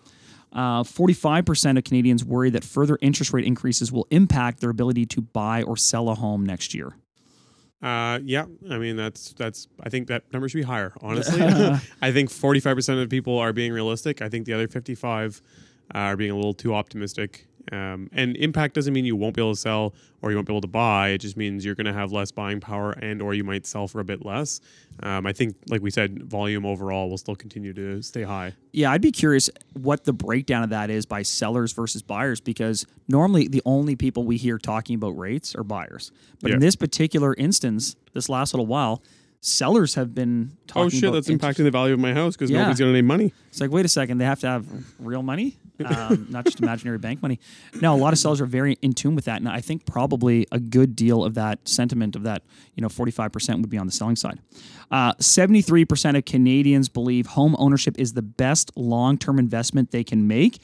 [0.51, 5.21] Uh, 45% of Canadians worry that further interest rate increases will impact their ability to
[5.21, 6.93] buy or sell a home next year.
[7.81, 9.67] Uh, yeah, I mean that's that's.
[9.81, 10.93] I think that number should be higher.
[11.01, 11.41] Honestly,
[12.01, 14.21] I think forty five percent of people are being realistic.
[14.21, 15.41] I think the other fifty five
[15.95, 17.47] are being a little too optimistic.
[17.71, 20.53] Um, and impact doesn't mean you won't be able to sell or you won't be
[20.53, 21.09] able to buy.
[21.09, 23.87] It just means you're going to have less buying power and or you might sell
[23.87, 24.59] for a bit less.
[25.01, 28.53] Um, I think, like we said, volume overall will still continue to stay high.
[28.73, 32.85] Yeah, I'd be curious what the breakdown of that is by sellers versus buyers because
[33.07, 36.11] normally the only people we hear talking about rates are buyers.
[36.41, 39.01] But in this particular instance, this last little while,
[39.41, 42.59] sellers have been talking Oh shit, that's impacting the value of my house because Yeah.
[42.59, 43.33] nobody's got any money.
[43.49, 44.65] It's like, wait a second, they have to have
[44.99, 47.39] real money, um, not just imaginary bank money.
[47.81, 50.45] No, a lot of sellers are very in tune with that, and I think probably
[50.51, 52.43] a good deal of that sentiment of that,
[52.75, 54.39] you know, forty five percent would be on the selling side.
[55.19, 60.03] Seventy three percent of Canadians believe home ownership is the best long term investment they
[60.03, 60.59] can make,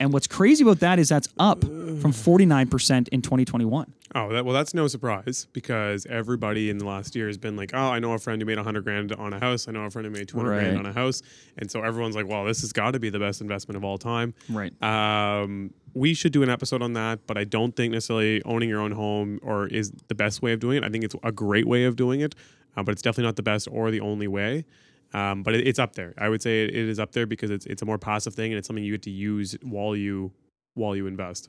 [0.00, 3.64] and what's crazy about that is that's up from forty nine percent in twenty twenty
[3.64, 3.92] one.
[4.14, 7.72] Oh, that, well, that's no surprise because everybody in the last year has been like,
[7.74, 9.68] oh, I know a friend who made 100 grand on a house.
[9.68, 11.20] I know a friend who made 200 grand on a house.
[11.58, 13.98] And so everyone's like, well, this has got to be the best investment of all
[13.98, 14.32] time.
[14.48, 14.72] Right.
[14.82, 18.80] Um, we should do an episode on that, but I don't think necessarily owning your
[18.80, 20.84] own home or is the best way of doing it.
[20.84, 22.34] I think it's a great way of doing it,
[22.76, 24.64] uh, but it's definitely not the best or the only way.
[25.14, 26.14] Um, but it, it's up there.
[26.18, 28.52] I would say it, it is up there because it's it's a more passive thing
[28.52, 30.32] and it's something you get to use while you
[30.74, 31.48] while you invest.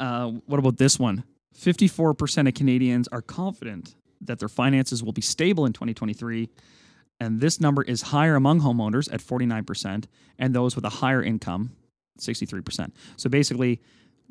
[0.00, 1.24] Uh, what about this one?
[1.56, 6.50] 54% of Canadians are confident that their finances will be stable in 2023.
[7.20, 10.06] And this number is higher among homeowners at 49%
[10.38, 11.76] and those with a higher income,
[12.18, 12.90] 63%.
[13.16, 13.80] So basically,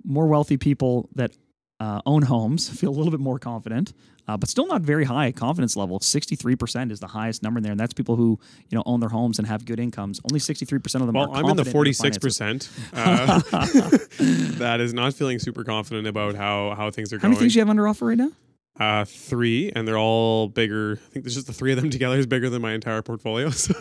[0.03, 1.31] more wealthy people that
[1.79, 3.93] uh, own homes feel a little bit more confident,
[4.27, 5.99] uh, but still not very high confidence level.
[5.99, 7.71] 63% is the highest number in there.
[7.71, 10.21] And that's people who you know own their homes and have good incomes.
[10.31, 12.67] Only 63% of them Well, are I'm in the forty six finances.
[12.67, 12.69] percent.
[12.93, 13.41] Uh,
[14.59, 17.31] That is not feeling super confident about how how things are How going.
[17.31, 18.31] many things do you have under offer right now?
[18.79, 20.93] uh, three, and they're all bigger.
[20.93, 23.49] I think there's just the three of them together is bigger than my entire portfolio.
[23.51, 23.73] So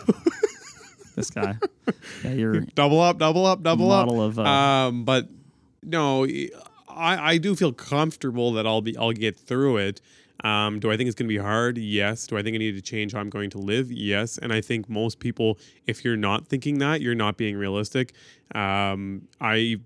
[1.15, 1.55] This guy.
[2.23, 4.29] yeah, you're double up, double up, double model up.
[4.31, 5.29] of uh, um, but
[5.83, 6.25] no,
[6.95, 10.01] I I do feel comfortable that I'll be I'll get through it.
[10.43, 11.77] Um, do I think it's going to be hard?
[11.77, 12.27] Yes.
[12.27, 13.91] Do I think I need to change how I'm going to live?
[13.91, 14.37] Yes.
[14.37, 18.13] And I think most people, if you're not thinking that, you're not being realistic.
[18.53, 19.77] Um, I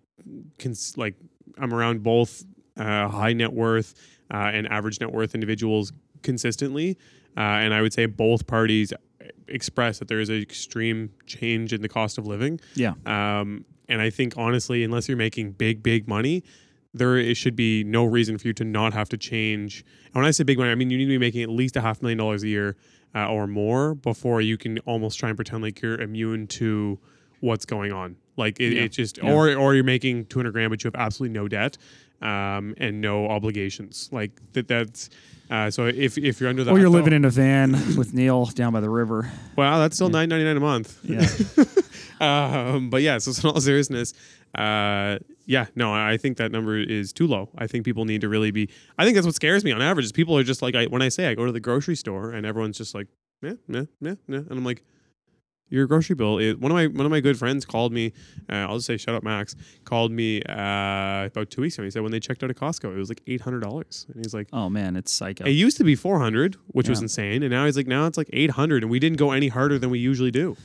[0.57, 1.15] can like
[1.57, 2.43] I'm around both
[2.77, 3.93] uh, high net worth
[4.33, 5.93] uh, and average net worth individuals
[6.23, 6.97] consistently,
[7.35, 8.93] uh, and I would say both parties
[9.47, 12.59] express that there is an extreme change in the cost of living.
[12.75, 12.93] yeah.
[13.05, 16.43] Um, and I think honestly, unless you're making big, big money,
[16.97, 19.83] there it should be no reason for you to not have to change.
[20.07, 21.75] And when I say big money, I mean you need to be making at least
[21.77, 22.75] a half million dollars a year
[23.15, 26.99] uh, or more before you can almost try and pretend like you're immune to
[27.39, 28.15] what's going on.
[28.35, 28.81] Like it, Yeah.
[28.83, 29.31] it just, Yeah.
[29.31, 31.77] or or you're making 200 grand, but you have absolutely no debt
[32.21, 34.09] um, and no obligations.
[34.11, 34.67] Like that.
[34.67, 35.09] That's
[35.49, 38.45] uh, so if if you're under that, Or you're living in a van with Neal
[38.47, 39.31] down by the river.
[39.55, 40.99] Wow, that's still nine ninety nine a month.
[41.03, 41.25] Yeah.
[42.19, 44.13] um, but yeah, so in all seriousness,
[44.55, 47.49] uh, yeah, no, I think that number is too low.
[47.57, 48.69] I think people need to really be.
[48.97, 50.05] I think that's what scares me on average.
[50.05, 52.31] Is people are just like, I, when I say I go to the grocery store
[52.31, 53.07] and everyone's just like,
[53.41, 54.83] yeah, yeah, yeah, yeah, and I'm like,
[55.69, 58.13] your grocery bill is one of my one of my good friends called me.
[58.49, 61.83] Uh, I'll just say shut up, Max called me uh, about two weeks ago.
[61.83, 64.23] He said when they checked out at Costco, it was like eight hundred dollars, and
[64.23, 65.45] he's like, Oh man, it's psycho.
[65.45, 68.17] it used to be four hundred, which was insane, and now he's like, now it's
[68.17, 70.55] like eight hundred, and we didn't go any harder than we usually do.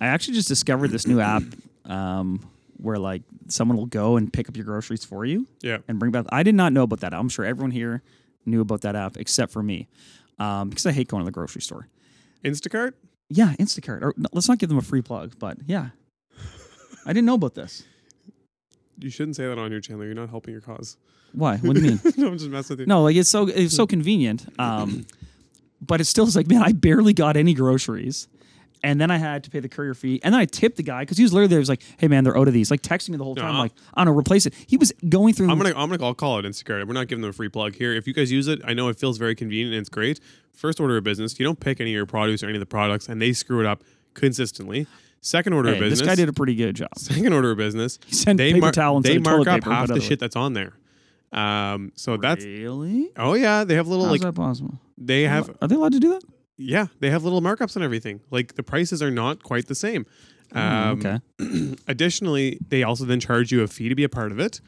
[0.00, 1.42] I actually just discovered this new app
[1.86, 5.98] um, where like someone will go and pick up your groceries for you Yeah, and
[5.98, 6.26] bring back.
[6.30, 7.12] I did not know about that.
[7.12, 8.02] I'm sure everyone here
[8.46, 9.88] knew about that app except for me
[10.38, 11.88] um, because I hate going to the grocery store.
[12.44, 12.92] Instacart.
[13.28, 14.02] Yeah, Instacart.
[14.02, 15.88] Or, no, let's not give them a free plug, but yeah,
[17.04, 17.84] I didn't know about this.
[18.98, 20.04] You shouldn't say that on your channel.
[20.04, 20.96] You're not helping your cause.
[21.32, 21.56] Why?
[21.58, 22.00] What do you mean?
[22.16, 22.86] no, I'm just messing with you.
[22.86, 24.46] No, like it's so it's so convenient.
[24.58, 25.06] Um,
[25.80, 28.28] but it still is like, man, I barely got any groceries.
[28.82, 30.20] And then I had to pay the courier fee.
[30.22, 31.58] And then I tipped the guy because he was literally there.
[31.58, 32.70] He was like, hey, man, they're out of these.
[32.70, 33.54] Like texting me the whole time.
[33.54, 33.58] No.
[33.60, 34.54] like, I don't know, replace it.
[34.66, 35.50] He was going through.
[35.50, 36.86] I'm gonna I'm gonna I'll call it Instacart.
[36.86, 37.92] We're not giving them a free plug here.
[37.92, 40.20] If you guys use it, I know it feels very convenient and it's great.
[40.52, 42.66] First order of business, you don't pick any of your produce or any of the
[42.66, 43.82] products, and they screw it up
[44.14, 44.86] consistently.
[45.20, 46.88] Second order Hey, of business, this guy did a pretty good job.
[46.96, 49.54] second order of business, sent they paper mar- towel instead they of mark toilet up
[49.60, 50.72] paper, half but the other- shit that's on there.
[51.32, 54.78] Um, so that's really oh yeah, they have little how's like that possible?
[54.96, 56.22] they have Are they allowed to do that?
[56.58, 58.20] Yeah they have little markups on everything.
[58.30, 60.04] Like the prices are not quite the same.
[60.52, 61.76] Hmm, Um, okay.
[61.88, 64.60] Additionally, they also then charge you a fee to be a part of it,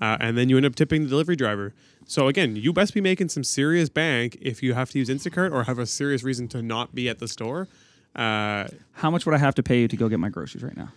[0.00, 1.74] uh, and then you end up tipping the delivery driver.
[2.06, 5.52] So again, you best be making some serious bank if you have to use Instacart
[5.52, 7.66] or have a serious reason to not be at the store.
[8.14, 10.76] Uh, How much would I have to pay you to go get my groceries right
[10.76, 10.92] now?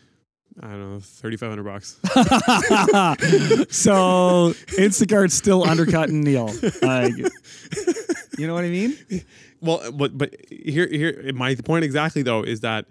[0.62, 1.98] I don't know, thirty five hundred bucks.
[3.70, 6.48] so Instacart's still undercutting Neal.
[6.82, 7.14] Like,
[8.38, 8.98] you know what I mean?
[9.66, 12.86] well, uh, but but here here my point exactly though is that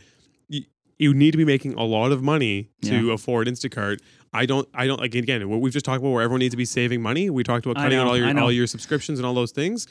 [0.48, 0.62] you,
[0.98, 3.14] you need to be making a lot of money to Yeah.
[3.14, 3.98] afford Instacart.
[4.32, 6.56] I don't I don't like again what we've just talked about where everyone needs to
[6.56, 7.30] be saving money.
[7.30, 9.86] We talked about cutting out all your all your subscriptions and all those things.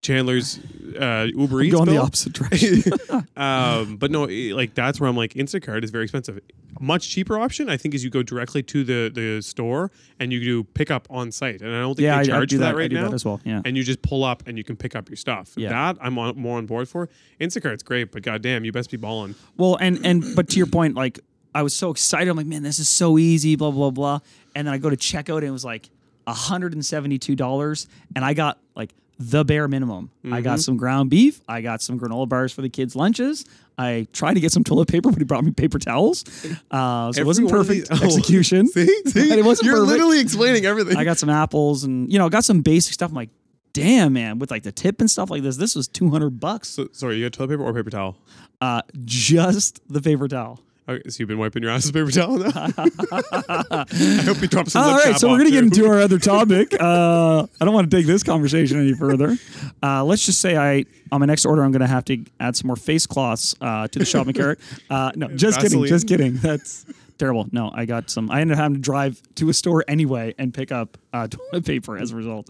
[0.00, 0.60] Chandler's
[0.98, 2.82] uh, Uber Eats going the opposite direction.
[3.36, 6.40] um, but no, like that's where I'm like Instacart is very expensive.
[6.80, 9.90] Much cheaper option I think is you go directly to the the store
[10.20, 12.36] and you do pick up on site, and I don't think yeah, I, they I
[12.36, 13.08] charge do for that, that right I now.
[13.08, 13.40] that as well.
[13.44, 13.62] Yeah.
[13.64, 15.54] and you just pull up and you can pick up your stuff.
[15.56, 15.70] Yeah.
[15.70, 17.08] That I'm on, more on board for.
[17.40, 19.34] Instacart's great, but goddamn, you best be balling.
[19.56, 21.18] Well, and and but to your point, like
[21.54, 22.28] I was so excited.
[22.28, 23.56] I'm like, man, this is so easy.
[23.56, 24.20] Blah blah blah.
[24.54, 25.90] And then I go to checkout and it was like
[26.28, 30.10] hundred and seventy two dollars, and I got like the bare minimum.
[30.24, 30.42] I Mm-hmm.
[30.42, 31.40] got some ground beef.
[31.48, 33.44] I got some granola bars for the kids' lunches.
[33.76, 36.24] I tried to get some toilet paper, but he brought me paper towels.
[36.70, 38.66] Uh, so it wasn't Every one of perfect these- oh, execution.
[38.72, 39.90] See, see, it wasn't you're perfect.
[39.92, 40.96] literally explaining everything.
[40.96, 43.10] I got some apples and you know got some basic stuff.
[43.10, 43.30] I'm like,
[43.72, 46.68] damn man, with like the tip and stuff like this, this was two hundred bucks.
[46.68, 48.16] so, sorry, you got toilet paper or paper towel?
[48.60, 50.60] Uh, just the paper towel.
[50.88, 52.50] Okay, so you've been wiping your ass with paper towel now.
[52.54, 54.84] I hope you drop some.
[54.84, 56.74] All right, so we're gonna get into our other topic.
[56.88, 59.36] Uh, I don't want to take this conversation any further.
[59.82, 62.68] Uh, let's just say I on my next order I'm gonna have to add some
[62.68, 64.60] more face cloths uh, to the shopping cart.
[64.90, 66.36] Uh, no, just kidding, just kidding.
[66.36, 66.86] That's
[67.18, 67.46] terrible.
[67.52, 68.30] No, I got some.
[68.30, 71.66] I ended up having to drive to a store anyway and pick up uh, toilet
[71.66, 72.48] paper as a result.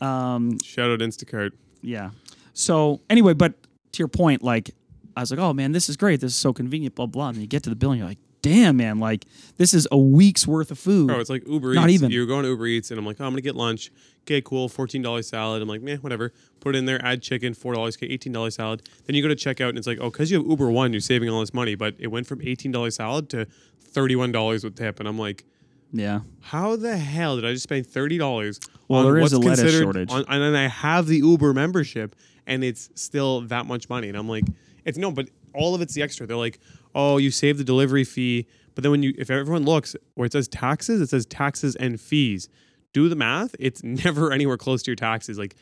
[0.00, 1.50] Um, Shout out Instacart.
[1.82, 2.10] yeah.
[2.54, 3.54] So anyway, but
[3.92, 4.70] to your point, like
[5.16, 6.20] I was like, oh man, this is great.
[6.20, 6.94] This is so convenient.
[6.94, 7.28] Blah blah.
[7.28, 9.24] And you get to the bill and you're like, damn man, like
[9.56, 11.10] this is a week's worth of food.
[11.10, 12.02] Oh, it's like Uber Not Eats.
[12.02, 12.10] even.
[12.10, 13.90] You're going to Uber Eats, and I'm like, oh, I'm gonna get lunch.
[14.24, 14.68] Okay, cool.
[14.68, 15.62] Fourteen dollars salad.
[15.62, 16.32] I'm like, meh, whatever.
[16.60, 17.04] Put it in there.
[17.04, 17.54] Add chicken.
[17.54, 17.96] Four dollars.
[17.96, 18.82] Okay, eighteen dollars salad.
[19.06, 21.00] Then you go to checkout, and it's like, oh, because you have Uber One, you're
[21.00, 21.74] saving all this money.
[21.74, 23.46] But it went from eighteen dollars salad to
[23.80, 25.44] thirty-one dollars with tip, and I'm like,
[25.92, 26.20] yeah.
[26.40, 28.60] how the hell did I just spend thirty dollars?
[28.88, 30.10] Well, on there is a lettuce shortage.
[30.10, 32.14] on- and then I have the Uber membership,
[32.46, 34.44] and it's still that much money, and I'm like,
[34.84, 36.26] it's no, but all of it's the extra.
[36.26, 36.58] They're like,
[36.94, 40.32] oh, you save the delivery fee, but then when you, if everyone looks where it
[40.32, 42.48] says taxes, it says taxes and fees.
[42.92, 45.38] Do the math; it's never anywhere close to your taxes.
[45.38, 45.54] Like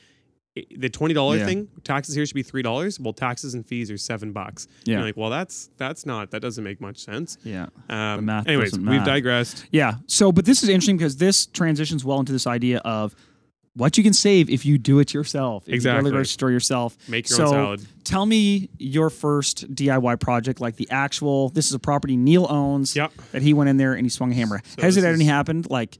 [0.76, 1.46] the twenty dollar Yeah.
[1.46, 2.98] thing, taxes here should be three dollars.
[2.98, 4.66] Well, taxes and fees are seven bucks.
[4.84, 4.96] Yeah.
[4.96, 7.38] You're like, well, that's that's not that doesn't make much sense.
[7.44, 7.66] Yeah.
[7.88, 9.06] Um, math anyways, we've math.
[9.06, 9.66] digressed.
[9.70, 9.94] Yeah.
[10.08, 13.14] So, but this is interesting because this transitions well into this idea of
[13.74, 15.62] what you can save if you do it yourself.
[15.64, 16.10] If You go to Exactly.
[16.10, 16.96] the grocery store yourself.
[17.08, 17.86] Make your so, own salad.
[18.04, 21.50] Tell me your first DIY project, like the actual.
[21.50, 22.96] This is a property Neal owns.
[22.96, 23.12] Yep.
[23.32, 24.60] That he went in there and he swung a hammer.
[24.78, 25.70] Has it this any happened?
[25.70, 25.98] Like,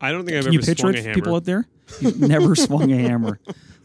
[0.00, 1.00] I don't think I've can you ever picture swung it?
[1.00, 1.14] a hammer.
[1.14, 1.66] People out there,
[2.00, 3.38] You've never swung a hammer.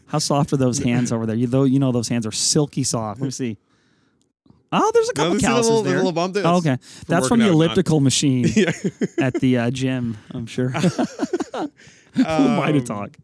[0.06, 1.36] How soft are those hands over there?
[1.36, 3.20] You though you know those hands are silky soft.
[3.20, 3.58] Let me see.
[4.72, 5.96] Oh, there's a couple this is a calluses there.
[5.96, 6.46] little bump there.
[6.46, 8.72] Oh, okay, that's from the elliptical machine yeah.
[9.20, 10.16] at the uh, gym.
[10.32, 10.72] I'm sure.
[12.22, 13.16] Who am I to Um, talk?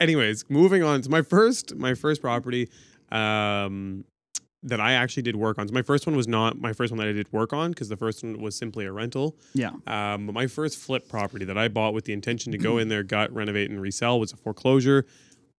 [0.00, 2.68] anyways, moving on to my first my first property
[3.10, 4.04] um,
[4.64, 5.66] that I actually did work on.
[5.68, 7.88] So my first one was not my first one that I did work on because
[7.88, 9.36] the first one was simply a rental.
[9.54, 9.70] Yeah.
[9.86, 12.88] Um, but my first flip property that I bought with the intention to go in
[12.88, 15.04] there, gut, renovate, and resell was a foreclosure.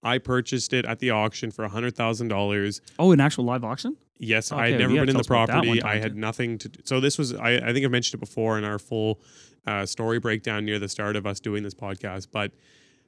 [0.05, 2.81] I purchased it at the auction for hundred thousand dollars.
[2.99, 3.95] Oh, an actual live auction?
[4.19, 5.81] Yes, I had never been in the tell us about that one property.
[5.83, 6.69] I had nothing to.
[6.69, 6.79] Do.
[6.85, 7.33] So this was.
[7.33, 9.19] I, I think I've mentioned it before in our full
[9.65, 12.27] uh, story breakdown near the start of us doing this podcast.
[12.31, 12.51] But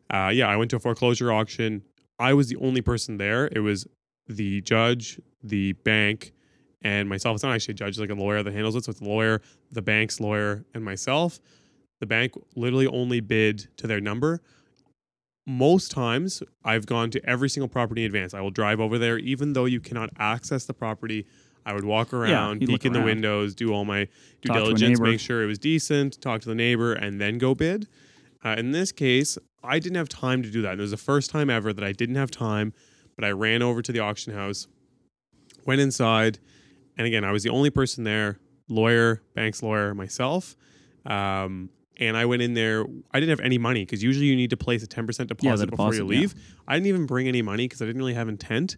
[0.09, 1.83] uh, yeah, I went to a foreclosure auction.
[2.19, 3.49] I was the only person there.
[3.51, 3.87] It was
[4.27, 6.33] the judge, the bank,
[6.81, 7.35] and myself.
[7.35, 8.85] It's not actually a judge, it's like a lawyer that handles it.
[8.85, 9.41] So it's the lawyer,
[9.71, 11.39] the bank's lawyer, and myself.
[11.99, 14.41] The bank literally only bid to their number.
[15.47, 18.33] Most times, I've gone to every single property in advance.
[18.33, 21.25] I will drive over there, even though you cannot access the property.
[21.65, 24.05] I would walk around, you'd peek in the windows, do all my
[24.41, 27.55] due Talk diligence, make sure it was decent, talk to the neighbor, and then go
[27.55, 27.87] bid.
[28.43, 30.73] Uh, in this case, I didn't have time to do that.
[30.73, 32.73] And it was the first time ever that I didn't have time,
[33.15, 34.67] but I ran over to the auction house,
[35.65, 36.37] went inside,
[36.97, 40.55] and again, I was the only person there lawyer, bank's lawyer, myself.
[41.05, 42.85] Um, and I went in there.
[43.11, 45.93] I didn't have any money because usually you need to place a 10% deposit, before
[45.93, 46.19] you deposit, yeah.
[46.21, 46.35] leave.
[46.67, 48.77] I didn't even bring any money because I didn't really have intent.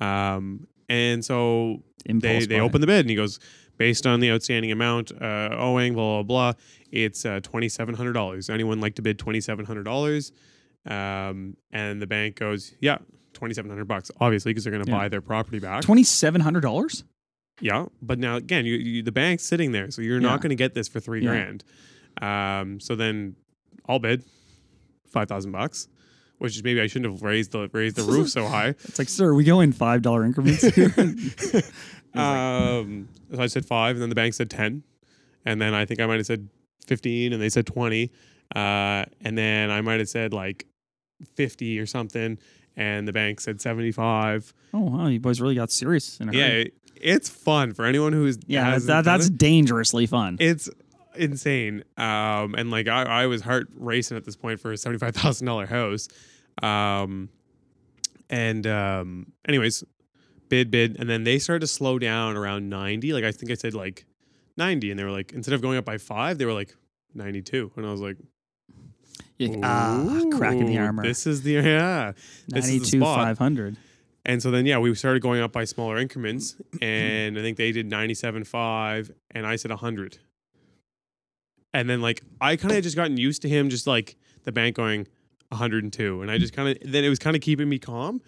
[0.00, 2.60] Um, and so they Impulse they buy.
[2.64, 3.38] open the bid and he goes
[3.76, 6.60] based on the outstanding amount uh, owing blah blah blah
[6.90, 10.32] it's uh, $2700 anyone like to bid $2700
[10.86, 12.98] um, and the bank goes yeah
[13.34, 14.96] 2700 bucks obviously because they're going to Yeah.
[14.98, 17.04] buy their property back Twenty seven hundred dollars.
[17.60, 20.28] yeah but now again you, you the bank's sitting there so you're Yeah.
[20.28, 21.30] not going to get this for three Yeah.
[21.30, 21.64] grand
[22.22, 23.36] um, so then
[23.88, 24.22] i'll bid
[25.12, 25.88] 5000 bucks
[26.38, 29.08] which is maybe i shouldn't have raised the raised the roof so high It's like,
[29.08, 30.94] sir, we go in five dollar increments here.
[32.14, 34.82] um, so I said five, and then the bank said ten,
[35.44, 36.48] and then I think I might have said
[36.86, 38.10] fifteen, and they said twenty,
[38.54, 40.66] uh, and then I might have said like
[41.36, 42.38] fifty or something,
[42.76, 44.52] and the bank said seventy-five.
[44.74, 46.18] oh wow, you boys really got serious.
[46.20, 46.62] In a Yeah, hurry.
[46.62, 49.38] it, it's fun for anyone who's yeah, that, that, that's it.
[49.38, 50.36] dangerously fun.
[50.40, 50.68] it's
[51.18, 51.84] insane.
[51.96, 55.46] Um, and like I, I was heart racing at this point for a seventy-five thousand
[55.46, 56.08] dollar house.
[56.62, 57.28] Um,
[58.30, 59.84] and um, anyways,
[60.48, 63.12] bid bid, and then they started to slow down around ninety.
[63.12, 64.06] Like I think I said like
[64.56, 66.74] ninety, and they were like instead of going up by five, they were like
[67.14, 68.16] ninety-two, and I was like,
[69.62, 71.02] ah, cracking the armor.
[71.02, 72.12] This is the yeah.
[72.48, 73.76] this is the Ninety two five hundred.
[74.24, 77.72] And so then, yeah, we started going up by smaller increments, and I think they
[77.72, 80.18] did ninety-seven five, and I said hundred.
[81.78, 84.76] And then, like, I kind of just gotten used to him, just like the bank
[84.76, 85.06] going
[85.52, 87.78] hundred and two, and I just kind of then it was kind of keeping me
[87.78, 88.20] calm.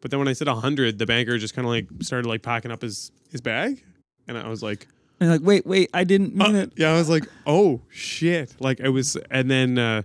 [0.00, 2.70] But then when I said hundred, the banker just kind of like started like packing
[2.70, 3.82] up his his bag,
[4.28, 4.86] and I was like,
[5.20, 6.72] And like, wait, wait, I didn't mean uh, it.
[6.76, 10.02] yeah, I was like, oh shit, like it was, and then uh,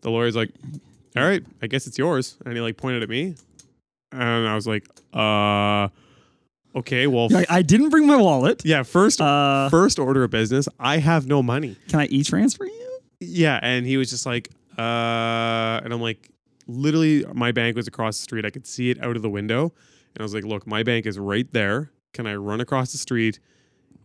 [0.00, 0.50] the lawyer's like,
[1.16, 3.34] all right, I guess it's yours, and he like pointed at me,
[4.10, 5.88] and I was like, uh,
[6.76, 8.62] okay, well, You're like, I didn't bring my wallet.
[8.64, 11.76] yeah, first Uh, first order of business, I have no money.
[11.88, 12.98] can I e transfer you?
[13.20, 14.48] Yeah, and he was just like,
[14.78, 16.30] uh, and I'm like,
[16.66, 18.44] literally, my bank was across the street.
[18.46, 19.62] I could see it out of the window,
[20.14, 21.90] and I was like, look, my bank is right there.
[22.14, 23.38] Can I run across the street,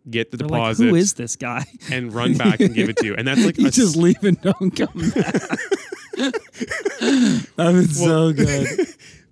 [0.09, 1.65] get the They're like, deposit, who is this guy?
[1.91, 3.15] and run back and give it to you?
[3.15, 5.33] And that's like you a just leave and don't come back.
[7.55, 8.87] that was so good.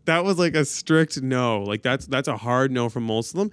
[0.06, 1.62] That was like a strict no.
[1.64, 3.52] Like that's that's a hard no from most of them.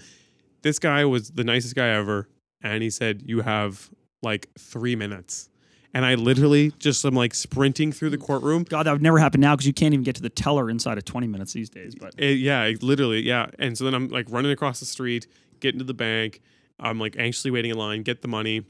[0.62, 2.28] This guy was the nicest guy ever,
[2.62, 3.90] and he said, "You have
[4.22, 5.48] like three minutes."
[5.92, 8.62] And I literally just am like sprinting through the courtroom.
[8.62, 10.98] God, that would never happen now because you can't even get to the teller inside
[10.98, 11.96] of 20 minutes these days.
[11.96, 13.46] But It- yeah, it literally, yeah.
[13.58, 15.26] And so then I'm like running across the street,
[15.58, 16.42] getting to the bank.
[16.78, 18.66] I'm like anxiously waiting in line, get the money,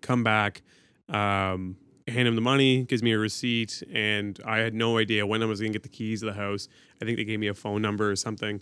[0.00, 0.62] come back,
[1.10, 1.76] um,
[2.10, 5.46] hand him the money, gives me a receipt, and I had no idea when I
[5.46, 6.68] was gonna get the keys to the house.
[7.00, 8.60] I think they gave me a phone number or something.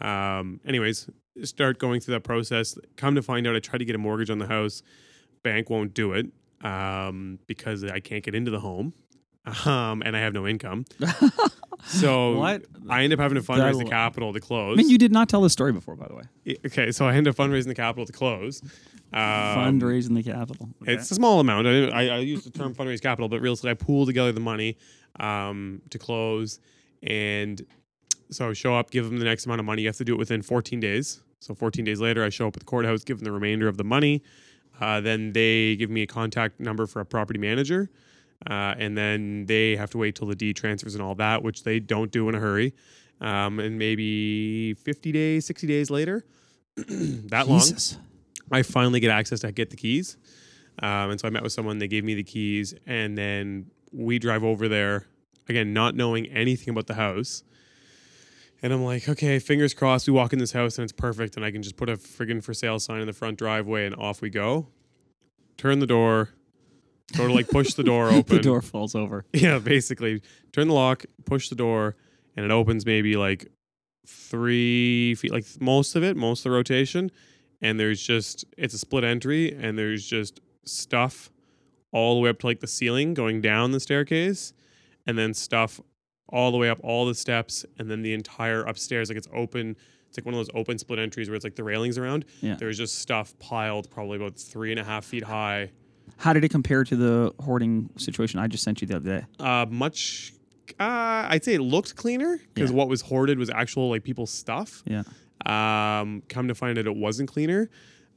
[0.00, 1.08] Um, anyways,
[1.44, 2.76] start going through that process.
[2.96, 4.82] Come to find out, I tried to get a mortgage on the house.
[5.42, 6.26] Bank won't do it
[6.64, 8.92] um, because I can't get into the home,
[9.64, 10.84] um, and I have no income.
[11.84, 12.62] so What?
[12.88, 14.78] I end up having to fundraise That'll- the capital to close.
[14.78, 16.56] I mean, you did not tell this story before, by the way.
[16.66, 18.62] Okay, so I end up fundraising the capital to close.
[19.12, 20.68] Um, Fundraising the capital.
[20.82, 20.94] Okay.
[20.94, 21.66] It's a small amount.
[21.66, 24.78] I, I, I use the term fundraise capital, but realistically, I pool together the money
[25.20, 26.60] um, to close.
[27.02, 27.64] And
[28.30, 29.82] so show up, give them the next amount of money.
[29.82, 31.20] You have to do it within 14 days.
[31.40, 33.76] So 14 days later, I show up at the courthouse, give them the remainder of
[33.76, 34.22] the money.
[34.80, 37.90] Uh, then they give me a contact number for a property manager.
[38.48, 41.62] Uh, and then they have to wait till the deed transfers and all that, which
[41.64, 42.74] they don't do in a hurry.
[43.20, 46.24] Um, and maybe 50 days, 60 days later,
[46.76, 47.98] that long, Jesus.
[48.52, 50.16] I finally get access to get the keys.
[50.82, 54.18] Um, and so I met with someone, they gave me the keys, and then we
[54.18, 55.06] drive over there,
[55.48, 57.42] again, not knowing anything about the house.
[58.62, 61.44] And I'm like, okay, fingers crossed, we walk in this house and it's perfect, and
[61.44, 64.22] I can just put a friggin' for sale sign in the front driveway, and off
[64.22, 64.68] we go.
[65.58, 66.30] Turn the door,
[67.14, 68.36] sort of like push the door open.
[68.36, 69.24] The door falls over.
[69.32, 70.22] Yeah, basically.
[70.52, 71.96] Turn the lock, push the door,
[72.36, 73.50] and it opens maybe like
[74.06, 77.10] three feet, like most of it, most of the rotation.
[77.62, 81.30] And there's just it's a split entry, and there's just stuff
[81.92, 84.52] all the way up to like the ceiling going down the staircase,
[85.06, 85.80] and then stuff
[86.28, 89.08] all the way up all the steps, and then the entire upstairs.
[89.08, 89.76] Like it's open.
[90.08, 92.26] It's like one of those open split entries where it's like the railings around.
[92.42, 92.56] Yeah.
[92.56, 95.70] There's just stuff piled probably about three and a half feet high.
[96.18, 99.26] How did it compare to the hoarding situation I just sent you the other day?
[99.38, 100.32] Uh, much.
[100.78, 102.76] Uh, I'd say it looked cleaner because Yeah.
[102.76, 104.82] what was hoarded was actual like people's stuff.
[104.86, 105.02] Yeah.
[105.46, 107.70] Um, come to find out, it wasn't cleaner.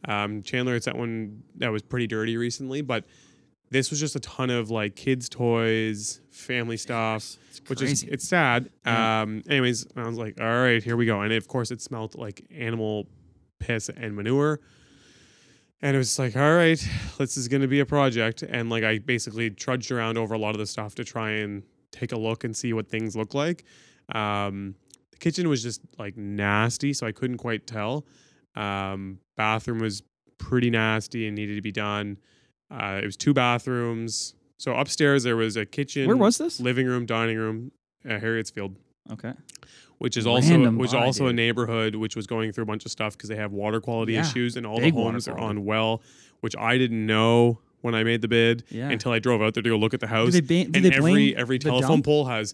[0.07, 3.05] Um, Chandler, it's that one that was pretty dirty recently, but
[3.71, 8.69] this was just a ton of like kids' toys, family stuff, which is it's sad.
[8.85, 9.21] Yeah.
[9.21, 12.15] Um, anyways, I was like, all right, here we go, and of course, it smelled
[12.15, 13.07] like animal
[13.59, 14.59] piss and manure.
[15.81, 16.79] And it was like, all right,
[17.17, 18.43] this is going to be a project.
[18.43, 21.63] And like, I basically trudged around over a lot of the stuff to try and
[21.91, 23.65] take a look and see what things look like.
[24.13, 24.75] Um,
[25.15, 28.05] the kitchen was just like nasty, so I couldn't quite tell.
[28.55, 30.03] Um, bathroom was
[30.37, 32.17] pretty nasty and needed to be done.
[32.69, 34.35] Uh, it was two bathrooms.
[34.57, 36.07] So upstairs there was a kitchen.
[36.07, 36.59] Where was this?
[36.59, 37.71] Living room, dining room,
[38.05, 38.75] uh, Harrietsfield,
[39.11, 39.33] Okay.
[39.97, 42.85] which is also Random which is also a neighborhood which was going through a bunch
[42.85, 45.65] of stuff because they have water quality Yeah, issues and all the homes are on
[45.65, 46.01] well,
[46.41, 48.89] which I didn't know when I made the bid Yeah.
[48.89, 50.31] until I drove out there to go look at the house.
[50.33, 52.53] Do they ba- do and they every every telephone pole has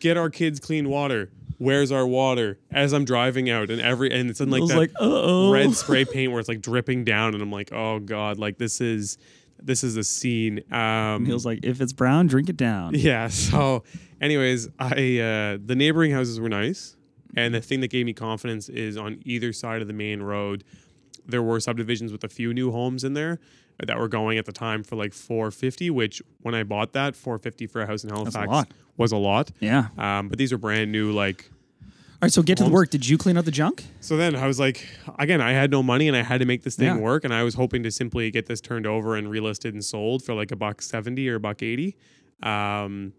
[0.00, 1.30] get our kids clean water.
[1.62, 2.58] Where's our water?
[2.72, 4.90] As I'm driving out, and every and it's in like that like,
[5.52, 8.80] red spray paint where it's like dripping down, and I'm like, oh god, like this
[8.80, 9.16] is
[9.62, 10.64] this is a scene.
[10.72, 12.94] Um, He was like, if it's brown, drink it down.
[12.96, 13.28] yeah.
[13.28, 13.84] So,
[14.20, 16.96] anyways, I uh, the neighboring houses were nice,
[17.36, 20.64] and the thing that gave me confidence is on either side of the main road,
[21.24, 23.38] there were subdivisions with a few new homes in there
[23.84, 25.90] that were going at the time for like 450.
[25.90, 28.68] Which when I bought that 450 for a house in Halifax lot.
[28.96, 29.50] was a lot.
[29.60, 29.88] Yeah.
[29.98, 31.50] Um, but these are brand new, like
[31.82, 32.32] All right.
[32.32, 32.90] So get to the work.
[32.90, 33.84] Did you clean out the junk?
[34.00, 34.86] So then I was like,
[35.18, 36.96] again, I had no money and I had to make this thing Yeah.
[36.98, 37.24] work.
[37.24, 40.34] And I was hoping to simply get this turned over and relisted and sold for
[40.34, 41.96] like a buck 70 or a buck 80,
[42.42, 43.12] um,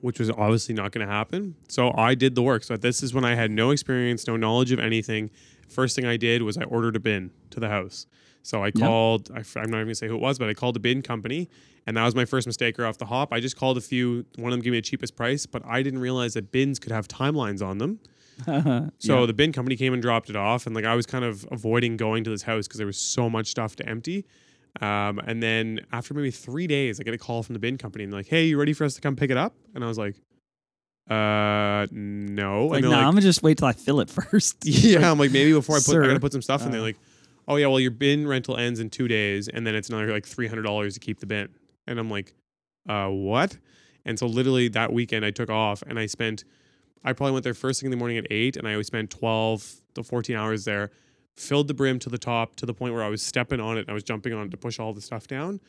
[0.00, 1.54] which was obviously not going to happen.
[1.68, 2.64] So I did the work.
[2.64, 5.30] So this is when I had no experience, no knowledge of anything.
[5.68, 8.06] First thing I did was I ordered a bin to the house.
[8.46, 10.54] So I called, I, am not even going to say who it was, but I
[10.54, 11.48] called a bin company.
[11.84, 13.32] And that was my first mistake right off the hop.
[13.32, 15.82] I just called a few, one of them gave me the cheapest price, but I
[15.82, 17.98] didn't realize that bins could have timelines on them.
[18.98, 19.26] So Yeah.
[19.26, 21.96] the bin company came and dropped it off, and like I was kind of avoiding
[21.96, 24.24] going to this house because there was so much stuff to empty.
[24.80, 28.04] Um, and then after maybe three days, I get a call from the bin company
[28.04, 29.96] and like, "Hey, you ready for us to come pick it up?" And I was
[29.98, 30.14] like,
[31.10, 34.10] "Uh, no." like, and nah, they're I'm like, gonna just wait till I fill it
[34.18, 34.56] first.
[34.64, 36.80] "Yeah." I'm like, maybe before I put, I Sir, gotta put some stuff in there.
[36.80, 36.96] uh, Like,
[37.48, 40.26] "Oh yeah, well your bin rental ends in two days, and then it's another like
[40.26, 41.48] three hundred dollars to keep the bin."
[41.86, 42.34] And I'm like,
[42.88, 43.58] "Uh, what?"
[44.04, 46.44] And so literally that weekend I took off and I spent
[47.04, 49.10] I probably went there first thing in the morning at eight, and I always spent
[49.10, 50.90] twelve to fourteen hours there.
[51.36, 53.82] Filled the brim to the top to the point where I was stepping on it
[53.82, 55.60] and I was jumping on it to push all the stuff down,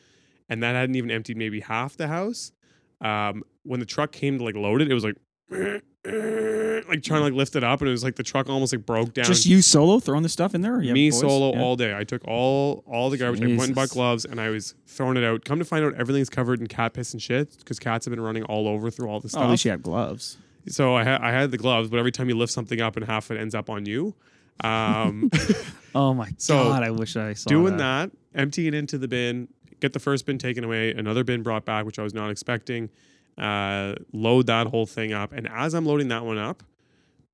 [0.48, 2.52] and that hadn't even emptied maybe half the house.
[3.00, 5.16] Um, when the truck came to like load it, it was like
[5.50, 8.84] like trying to like lift it up, and it was like the truck almost like
[8.86, 9.24] broke down.
[9.24, 10.80] Just you solo throwing the stuff in there.
[10.82, 11.62] You Me solo Yeah.
[11.62, 11.96] all day.
[11.96, 13.42] I took all all the garbage.
[13.42, 15.44] I went and bought gloves, and I was throwing it out.
[15.44, 18.20] Come to find out, everything's covered in cat piss and shit because cats have been
[18.22, 19.42] running all over through all the Oh, stuff.
[19.44, 20.36] at least you have gloves.
[20.68, 23.04] So I had I had the gloves, but every time you lift something up and
[23.06, 24.14] half of it ends up on you.
[24.62, 25.30] Um,
[25.94, 26.82] Oh my So, god!
[26.82, 28.10] I wish I saw doing that.
[28.34, 29.48] that, empty it into the bin,
[29.80, 32.90] get the first bin taken away, another bin brought back, which I was not expecting.
[33.38, 36.62] Uh, load that whole thing up, and as I'm loading that one up,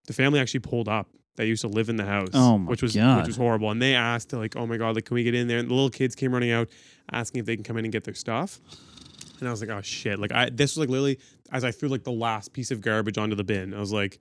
[0.06, 1.08] the family actually pulled up.
[1.36, 3.18] They used to live in the house, Oh my which was God.
[3.18, 3.70] which was horrible.
[3.70, 5.74] And they asked, like, "Oh my god, like, can we get in there?" And the
[5.74, 6.68] little kids came running out,
[7.10, 8.60] asking if they can come in and get their stuff.
[9.40, 11.18] And I was like, "Oh shit!" Like, I this was like literally
[11.50, 13.72] as I threw like the last piece of garbage onto the bin.
[13.74, 14.20] I was like,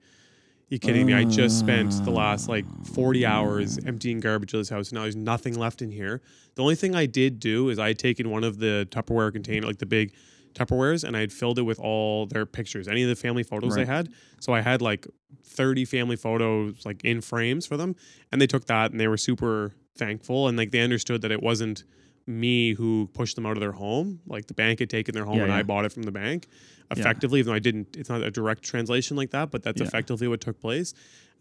[0.70, 1.12] "You kidding me?
[1.12, 4.90] I just spent the last like 40 hours emptying garbage of this house.
[4.90, 6.20] Now there's nothing left in here.
[6.56, 9.66] The only thing I did do is I had taken one of the Tupperware container,
[9.66, 10.12] like the big
[10.54, 13.76] Tupperwares, and I had filled it with all their pictures, any of the family photos
[13.76, 13.86] Right.
[13.86, 14.08] they had.
[14.40, 15.06] So I had like
[15.44, 17.96] 30 family photos like in frames for them,
[18.32, 21.42] and they took that and they were super thankful and like they understood that it
[21.42, 21.84] wasn't
[22.26, 24.20] me who pushed them out of their home.
[24.26, 25.58] Like the bank had taken their home Yeah, and yeah.
[25.58, 26.48] I bought it from the bank.
[26.90, 29.86] Effectively, even though I didn't, it's not a direct translation like that, but that's Yeah.
[29.86, 30.94] effectively what took place.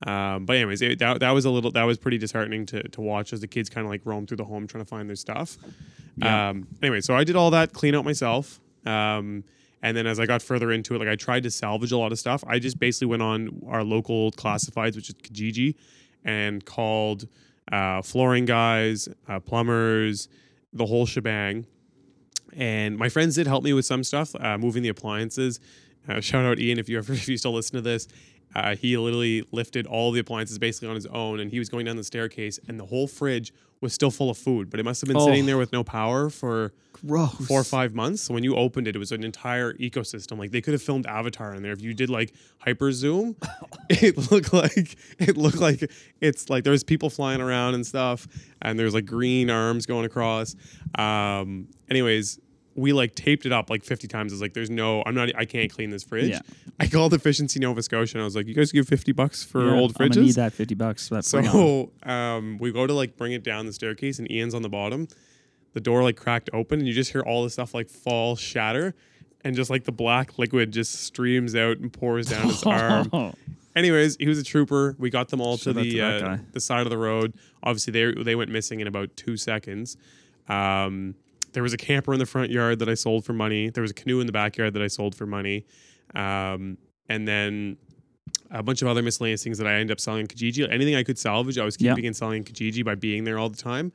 [0.05, 2.99] Um, but anyways, it, that, that was a little that was pretty disheartening to to
[3.01, 5.15] watch as the kids kind of like roam through the home trying to find their
[5.15, 5.57] stuff.
[6.17, 6.49] Yeah.
[6.49, 8.59] Um, anyway, so I did all that, clean out myself.
[8.85, 9.43] Um,
[9.81, 12.11] and then as I got further into it, like I tried to salvage a lot
[12.11, 12.43] of stuff.
[12.47, 15.75] I just basically went on our local classifieds, which is Kijiji,
[16.23, 17.27] and called
[17.71, 20.29] uh, flooring guys, uh, plumbers,
[20.71, 21.65] the whole shebang.
[22.55, 25.59] And my friends did help me with some stuff, uh, moving the appliances.
[26.07, 28.07] Uh, shout out Ian if you ever if you still listen to this.
[28.55, 31.85] Uh, he literally lifted all the appliances basically on his own, and he was going
[31.85, 33.51] down the staircase, and the whole fridge
[33.83, 35.25] was still full of food, but it must have been Oh.
[35.27, 36.73] sitting there with no power for
[37.05, 37.33] Gross.
[37.47, 38.21] four or five months.
[38.23, 40.37] So when you opened it, it was an entire ecosystem.
[40.39, 41.73] Like they could have filmed Avatar in there.
[41.73, 43.35] If you did like hyper zoom,
[43.89, 48.25] it looked like it looked like it's like there's people flying around and stuff,
[48.61, 50.55] and there's like green arms going across.
[50.97, 52.39] Um, anyways,
[52.75, 54.33] we like taped it up like 50 times.
[54.33, 56.29] It's like there's no, I'm not, I can't clean this fridge.
[56.31, 56.39] Yeah.
[56.79, 59.63] I called Efficiency Nova Scotia and I was like, you guys give 50 bucks for
[59.65, 60.13] Yeah, old fridges.
[60.15, 61.09] gonna need that fifty bucks.
[61.09, 61.23] That.
[61.25, 64.69] So um, we go to like bring it down the staircase, and Ian's on the
[64.69, 65.07] bottom.
[65.73, 68.95] The door like cracked open, and you just hear all the stuff like fall, shatter,
[69.43, 73.33] and just like the black liquid just streams out and pours down his arm.
[73.75, 74.95] Anyways, he was a trooper.
[74.99, 77.33] We got them all to the to uh, the side of the road.
[77.63, 79.97] Obviously, they they went missing in about two seconds.
[80.47, 81.15] Um,
[81.53, 83.69] there was a camper in the front yard that I sold for money.
[83.69, 85.65] There was a canoe in the backyard that I sold for money,
[86.15, 86.77] um,
[87.09, 87.77] and then
[88.51, 90.69] a bunch of other miscellaneous things that I ended up selling in Kijiji.
[90.71, 91.91] Anything I could salvage, I was Yeah.
[91.91, 93.91] keeping and selling in Kijiji by being there all the time.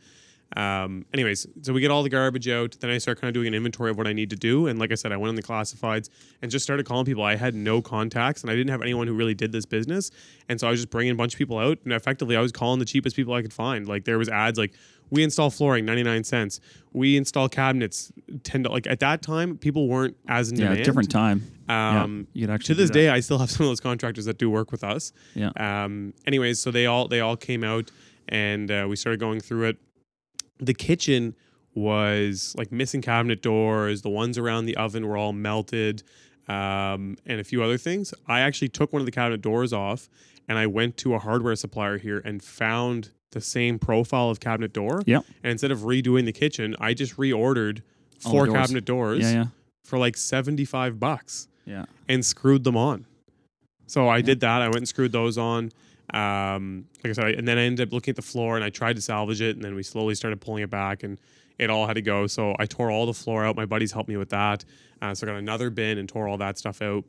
[0.56, 2.74] Um, anyways, so we get all the garbage out.
[2.80, 4.66] Then I start kind of doing an inventory of what I need to do.
[4.66, 6.08] And like I said, I went on the classifieds
[6.40, 7.22] and just started calling people.
[7.22, 10.10] I had no contacts and I didn't have anyone who really did this business.
[10.48, 11.78] And so I was just bringing a bunch of people out.
[11.84, 13.86] And effectively, I was calling the cheapest people I could find.
[13.86, 14.72] Like there was ads like,
[15.10, 16.60] we install flooring, 99 cents.
[16.92, 20.84] We install cabinets, 10 Like at that time, people weren't as in yeah, demand.
[20.84, 21.50] different time.
[21.68, 24.38] Um, you could actually to this day, I still have some of those contractors that
[24.38, 25.12] do work with us.
[25.34, 25.50] Yeah.
[25.56, 27.90] Um, anyways, so they all they all came out
[28.28, 29.76] and uh, we started going through it.
[30.58, 31.34] The kitchen
[31.74, 34.02] was like missing cabinet doors.
[34.02, 36.02] The ones around the oven were all melted,
[36.48, 38.12] um, and a few other things.
[38.26, 40.08] I actually took one of the cabinet doors off,
[40.48, 44.72] and I went to a hardware supplier here and found the same profile of cabinet
[44.72, 45.02] door.
[45.06, 45.24] Yep.
[45.42, 47.80] And instead of redoing the kitchen, I just reordered
[48.24, 48.56] All the four doors.
[48.56, 49.44] cabinet doors Yeah, yeah,
[49.84, 51.84] for like seventy five bucks yeah.
[52.08, 53.06] and screwed them on.
[53.86, 54.60] So I did that.
[54.62, 55.72] I went and screwed those on.
[56.12, 58.64] Um, like I said, I, and then I ended up looking at the floor and
[58.64, 61.18] I tried to salvage it, and then we slowly started pulling it back, and
[61.58, 62.26] it all had to go.
[62.26, 63.56] So I tore all the floor out.
[63.56, 64.64] My buddies helped me with that.
[65.02, 67.04] Uh, so I got another bin and tore all that stuff out.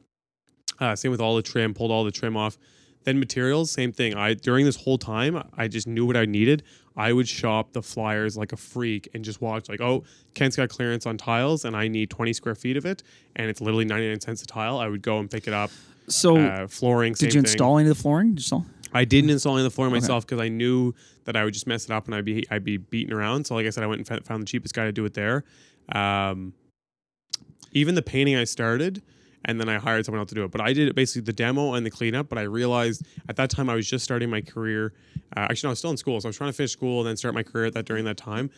[0.80, 2.58] Uh, same with all the trim, pulled all the trim off.
[3.06, 4.14] Then materials, same thing.
[4.16, 6.64] I during this whole time, I just knew what I needed.
[6.98, 10.68] I would shop the flyers like a freak and just watch like, oh, Kent's got
[10.70, 13.04] clearance on tiles, and I need 20 square feet of it,
[13.38, 14.78] and it's literally 99 cents a tile.
[14.80, 15.72] I would go and pick it up.
[16.10, 17.46] So Uh, flooring, same did you thing.
[17.52, 18.30] install any of the flooring?
[18.36, 18.66] Did you install?
[18.94, 20.94] I didn't install any of the flooring myself because I knew
[21.26, 23.46] that I would just mess it up and I'd be I'd be beaten around.
[23.46, 25.44] So like I said, I went and found the cheapest guy to do it there.
[25.94, 26.54] Um,
[27.72, 29.04] even the painting I started,
[29.46, 30.52] and then I hired someone else to do it.
[30.52, 32.30] But I did basically the demo and the cleanup.
[32.30, 34.94] But I realized at that time I was just starting my career.
[35.36, 37.00] Uh, actually, no, I was still in school, so I was trying to finish school
[37.02, 38.50] and then start my career at that during that time.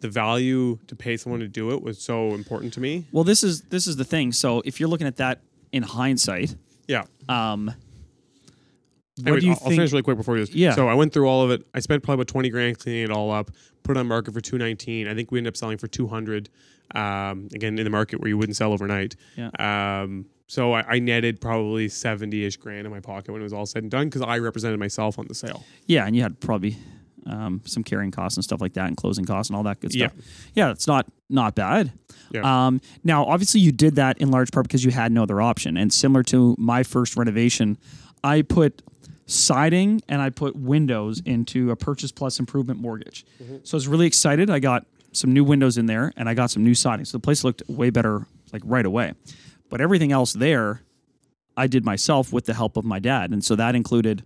[0.00, 3.06] The value to pay someone to do it was so important to me.
[3.12, 4.32] Well, this is this is the thing.
[4.32, 5.40] So if you're looking at that
[5.72, 6.54] in hindsight,
[6.86, 7.04] Yeah.
[7.28, 7.72] um,
[9.18, 10.46] what Anyways, do you I'll, I'll finish really quick before you.
[10.50, 10.74] Yeah.
[10.74, 11.66] So I went through all of it.
[11.74, 13.50] I spent probably about twenty grand cleaning it all up.
[13.82, 15.08] Put it on market for two nineteen.
[15.08, 16.48] I think we ended up selling for two hundred.
[16.94, 19.14] Um, again, in the market where you wouldn't sell overnight.
[19.36, 19.50] Yeah.
[19.58, 23.52] Um, so I, I netted probably seventy ish grand in my pocket when it was
[23.52, 25.64] all said and done because I represented myself on the sale.
[25.86, 26.76] Yeah, and you had probably
[27.26, 29.94] um, some carrying costs and stuff like that, and closing costs and all that good
[29.94, 30.08] Yeah.
[30.08, 30.24] stuff.
[30.54, 31.92] Yeah, it's not not bad.
[32.30, 32.66] Yeah.
[32.66, 35.76] Um, now, obviously, you did that in large part because you had no other option,
[35.76, 37.76] and similar to my first renovation,
[38.24, 38.82] I put
[39.28, 43.24] siding and I put windows into a purchase plus improvement mortgage.
[43.40, 43.58] Mm-hmm.
[43.62, 44.50] So I was really excited.
[44.50, 47.22] I got some new windows in there, and I got some new siding, so the
[47.22, 49.14] place looked way better like right away.
[49.70, 50.82] But everything else there,
[51.56, 54.24] I did myself with the help of my dad, and so that included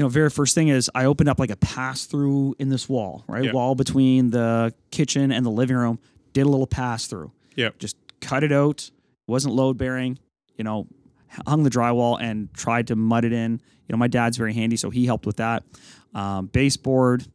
[0.00, 2.88] you know, very first thing is I opened up like a pass through in this
[2.88, 3.44] wall, right?
[3.44, 3.52] Yeah.
[3.52, 5.98] Wall between the kitchen and the living room.
[6.32, 7.32] Did a little pass through.
[7.54, 7.70] Yeah.
[7.78, 8.90] Just cut it out.
[9.26, 10.18] Wasn't load bearing.
[10.56, 10.86] You know,
[11.46, 13.60] hung the drywall and tried to mud it in.
[13.90, 15.64] You know, my dad's very handy, so he helped with that.
[16.14, 17.26] Um, baseboard,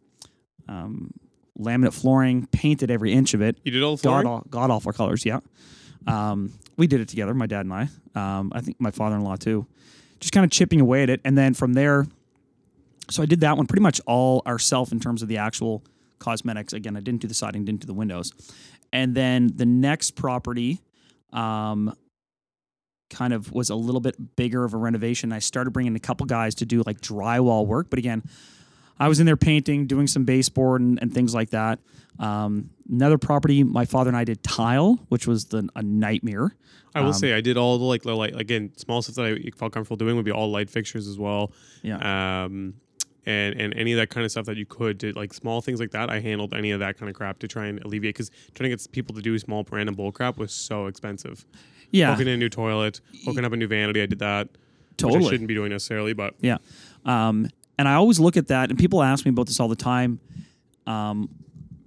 [0.69, 1.11] um,
[1.59, 4.43] laminate flooring, painted every inch of it You did all the god, flooring.
[4.49, 5.25] god awful colors.
[5.25, 5.41] Yeah,
[6.07, 7.89] um, we did it together, my dad and I.
[8.15, 9.67] Um, I think my father-in-law too.
[10.21, 12.07] Just kind of chipping away at it, and then from there,
[13.09, 15.83] so I did that one pretty much all ourselves in terms of the actual
[16.19, 16.71] cosmetics.
[16.71, 18.31] Again, I didn't do the siding, didn't do the windows,
[18.93, 20.79] and then the next property,
[21.33, 21.93] um,
[23.09, 25.31] kind of was a little bit bigger of a renovation.
[25.31, 28.23] I started bringing a couple guys to do like drywall work, but again.
[28.97, 31.79] I was in there painting, doing some baseboard and, and things like that.
[32.17, 36.55] Um, another property, my father and I did tile, which was the, a nightmare.
[36.95, 39.25] I will Um, say I did all the like the light again small stuff that
[39.25, 41.51] I felt comfortable doing would be all light fixtures as well.
[41.81, 42.45] Yeah.
[42.45, 42.75] Um,
[43.25, 45.81] and and any of that kind of stuff that you could do, like small things
[45.81, 46.09] like that.
[46.09, 48.77] I handled any of that kind of crap to try and alleviate because trying to
[48.77, 51.45] get people to do small random bull crap was so expensive.
[51.91, 52.11] Yeah.
[52.11, 54.01] Hooking in a new toilet, hooking up a new vanity.
[54.01, 54.47] I did that.
[54.51, 54.57] which
[55.03, 55.29] I Totally.
[55.29, 56.57] shouldn't be doing necessarily, but Yeah.
[57.05, 59.75] Um, and I always look at that, and people ask me about this all the
[59.75, 60.19] time.
[60.87, 61.29] Um,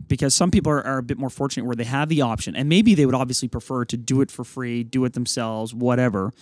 [0.06, 2.68] because some people are, are a bit more fortunate where they have the option, and
[2.68, 6.32] maybe they would obviously prefer to do it for free, do it themselves, whatever.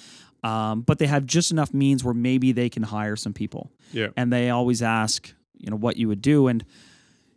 [0.44, 3.72] Um, but they have just enough means where maybe they can hire some people.
[3.92, 6.46] yeah, And they always ask, you know, what you would do.
[6.46, 6.64] And,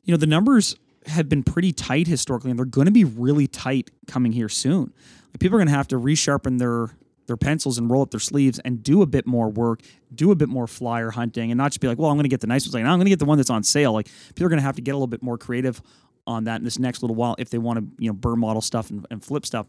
[0.04, 0.76] you know, the numbers
[1.06, 4.94] have been pretty tight historically, and they're going to be really tight coming here soon.
[5.32, 6.92] Like, people are going to have to resharpen their
[7.28, 9.82] their pencils and roll up their sleeves and do a bit more work,
[10.16, 12.30] do a bit more flyer hunting, and not just be like, well, I'm going to
[12.30, 12.74] get the nice ones.
[12.74, 13.94] Like, no, I'm going to get the one that's on sale.
[13.94, 15.80] Like, people are going to have to get a little bit more creative
[16.26, 18.64] on that in this next little while if they want to, you know, burn model
[18.64, 19.68] stuff and, and flip stuff.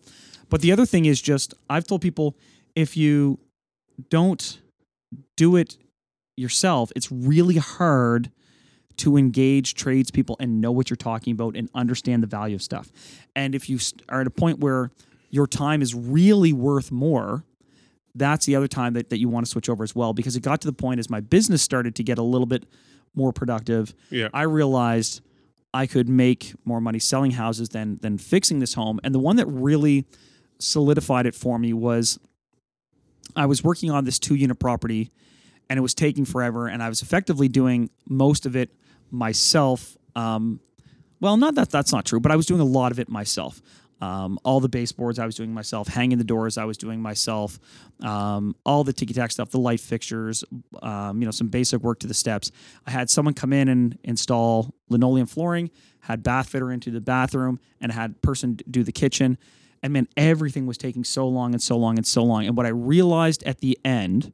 [0.48, 2.34] But the other thing is just, I've told people
[2.74, 3.38] if you
[4.08, 4.58] don't
[5.36, 5.76] do it
[6.38, 8.30] yourself, it's really hard
[9.00, 12.90] to engage tradespeople and know what you're talking about and understand the value of stuff.
[13.34, 13.78] And if you
[14.08, 14.90] are at a point where
[15.30, 17.44] your time is really worth more,
[18.14, 20.12] that's the other time that, that you want to switch over as well.
[20.12, 22.64] Because it got to the point as my business started to get a little bit
[23.14, 25.22] more productive, yeah, I realized
[25.72, 29.00] I could make more money selling houses than than fixing this home.
[29.02, 30.04] And the one that really
[30.58, 32.18] solidified it for me was
[33.34, 35.10] I was working on this two unit property
[35.70, 38.70] and it was taking forever and I was effectively doing most of it
[39.12, 39.96] myself.
[40.14, 40.60] Um,
[41.20, 43.60] well, not that that's not true, but I was doing a lot of it myself.
[44.00, 47.58] Um, all the baseboards I was doing myself, hanging the doors I was doing myself,
[48.00, 50.42] um, all the ticky tack stuff, the light fixtures,
[50.82, 52.50] um, you know, some basic work to the steps.
[52.86, 57.60] I had someone come in and install linoleum flooring, had bath fitter into the bathroom,
[57.78, 59.36] and had person do the kitchen.
[59.82, 62.46] And man, everything was taking so long and so long and so long.
[62.46, 64.32] And what I realized at the end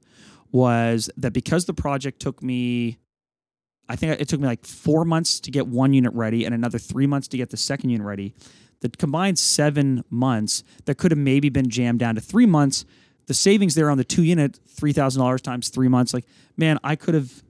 [0.52, 2.98] was that because the project took me
[3.88, 6.78] I think it took me like four months to get one unit ready and another
[6.78, 8.34] three months to get the second unit ready.
[8.80, 12.84] The combined seven months that could have maybe been jammed down to three months.
[13.26, 16.12] The savings there on the two unit, three thousand dollars times three months.
[16.14, 16.26] Like,
[16.56, 17.42] man, I could have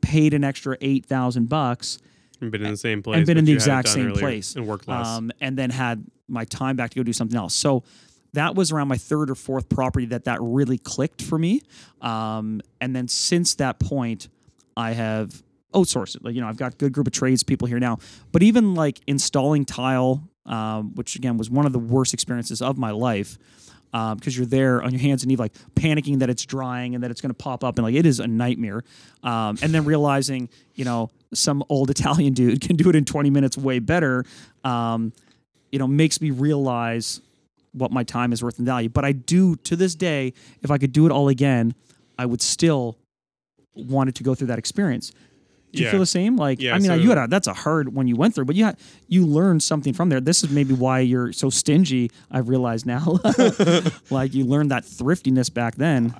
[0.00, 1.98] paid an extra eight thousand bucks
[2.40, 4.12] and been in the same place, and been in the you had it exact same
[4.14, 5.06] place and worked less.
[5.06, 7.54] um, and then had my time back to go do something else.
[7.54, 7.84] So
[8.32, 11.60] that was around my third or fourth property that that really clicked for me.
[12.00, 14.28] Um, and then since that point,
[14.76, 16.24] I have outsourced it.
[16.24, 17.98] Like you know, I've got a good group of tradespeople here now.
[18.30, 22.78] But even like installing tile, um, which again was one of the worst experiences of
[22.78, 23.38] my life.
[23.92, 27.10] Because you're there on your hands and knees, like panicking that it's drying and that
[27.10, 28.82] it's going to pop up, and like it is a nightmare.
[29.22, 33.28] Um, and then realizing, you know, some old Italian dude can do it in 20
[33.28, 34.24] minutes way better.
[34.64, 35.12] Um,
[35.70, 37.20] you know, makes me realize
[37.72, 38.88] what my time is worth in value.
[38.88, 41.74] But I do to this day, if I could do it all again,
[42.18, 42.98] I would still
[43.74, 45.12] want it to go through that experience.
[45.72, 45.90] Do you Yeah.
[45.92, 46.36] feel the same?
[46.36, 48.44] Like, Yeah, I mean, so- you had a, that's a hard one you went through,
[48.44, 48.76] but you had,
[49.08, 50.20] you learned something from there.
[50.20, 52.10] This is maybe why you're so stingy.
[52.30, 53.18] I've realized now,
[54.10, 56.14] like you learned that thriftiness back then.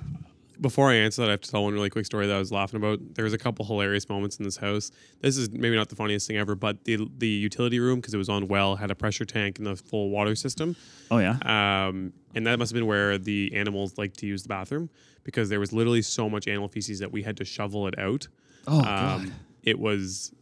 [0.61, 2.51] Before I answer that, I have to tell one really quick story that I was
[2.51, 2.99] laughing about.
[3.15, 4.91] There was a couple hilarious moments in this house.
[5.19, 8.17] This is maybe not the funniest thing ever, but the the utility room because it
[8.17, 10.75] was on well had a pressure tank and the full water system.
[11.11, 11.37] Oh yeah.
[11.87, 14.89] um, and that must have been where the animals like to use the bathroom
[15.23, 18.27] because there was literally so much animal feces that we had to shovel it out.
[18.67, 19.33] Oh Um,
[19.63, 20.33] it was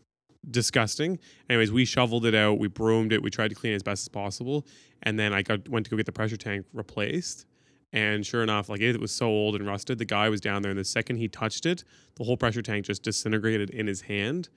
[0.50, 1.20] disgusting.
[1.50, 4.04] Anyways, we shoveled it out, we broomed it, we tried to clean it as best
[4.04, 4.66] as possible,
[5.04, 7.46] and then I got went to go get the pressure tank replaced.
[7.94, 9.98] And sure enough, like it was so old and rusted.
[9.98, 11.84] The guy was down there, and the second he touched it,
[12.16, 14.48] the whole pressure tank just disintegrated in his hand.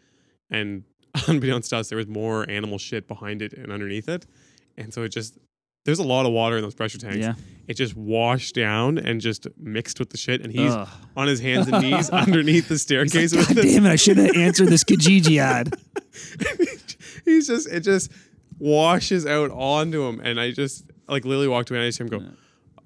[0.51, 0.85] And
[1.27, 4.27] unbeknownst to us, there was more animal shit behind it and underneath it.
[4.77, 5.39] And so it just
[5.85, 7.19] there's a lot of water in those pressure tanks.
[7.19, 7.35] Yeah.
[7.67, 10.43] It just washed down and just mixed with the shit.
[10.43, 10.89] And he's Ugh.
[11.17, 13.63] on his hands and knees underneath the staircase God with it.
[13.63, 13.91] damn it!
[13.91, 15.73] I should have answered this Kijiji ad.
[17.25, 18.11] he's just it just
[18.59, 22.07] washes out onto him and i just like lily walked away and i just him
[22.07, 22.23] go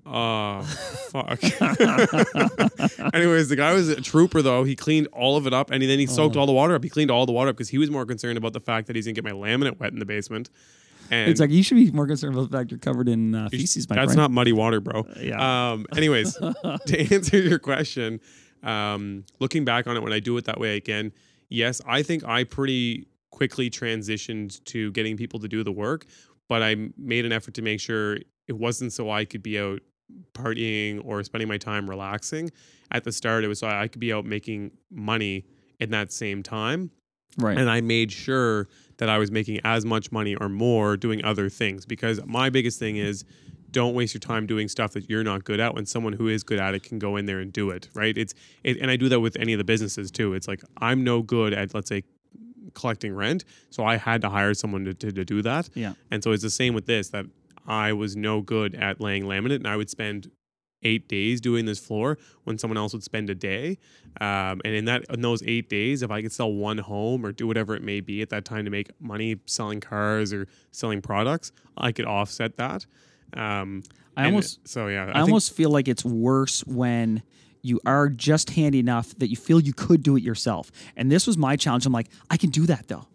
[0.07, 0.63] oh
[1.11, 1.39] fuck
[3.15, 5.99] anyways the guy was a trooper though he cleaned all of it up and then
[5.99, 6.41] he soaked Oh.
[6.41, 8.39] all the water up he cleaned all the water up because he was more concerned
[8.39, 10.49] about the fact that he's gonna get my laminate wet in the basement
[11.11, 13.49] and It's like you should be more concerned about the fact you're covered in uh,
[13.49, 14.17] feces, my that's friend.
[14.19, 15.05] not muddy water, bro.
[15.21, 15.71] yeah.
[15.73, 18.21] Um, anyways, to answer your question,
[18.63, 21.13] um, looking back on it, when I do it that way again,
[21.49, 26.07] yes, I think I pretty quickly transitioned to getting people to do the work,
[26.49, 29.81] but I made an effort to make sure it wasn't so I could be out
[30.33, 32.51] partying or spending my time relaxing.
[32.91, 35.45] At the start, it was so I could be out making money
[35.79, 36.91] in that same time
[37.37, 37.57] right.
[37.59, 38.69] and I made sure
[38.99, 42.79] that I was making as much money or more doing other things because my biggest
[42.79, 43.25] thing is
[43.71, 46.43] don't waste your time doing stuff that you're not good at when someone who is
[46.43, 48.97] good at it can go in there and do it right it's it, and I
[48.97, 51.89] do that with any of the businesses too it's like I'm no good at let's
[51.89, 52.03] say
[52.75, 55.95] collecting rent so I had to hire someone to, to, to do that Yeah.
[56.11, 57.27] and so it's the same with this that
[57.67, 60.31] I was no good at laying laminate and I would spend
[60.83, 63.79] eight days doing this floor when someone else would spend a day.
[64.21, 67.33] Um, and in that in those eight days, if I could sell one home or
[67.33, 71.03] do whatever it may be at that time to make money selling cars or selling
[71.03, 72.87] products, I could offset that.
[73.35, 73.83] Um,
[74.17, 75.05] I almost so yeah.
[75.05, 77.23] I, think- almost feel like it's worse when
[77.63, 80.71] you are just handy enough that you feel you could do it yourself.
[80.97, 81.87] And this was my challenge.
[81.87, 83.07] I'm like, I can do that though.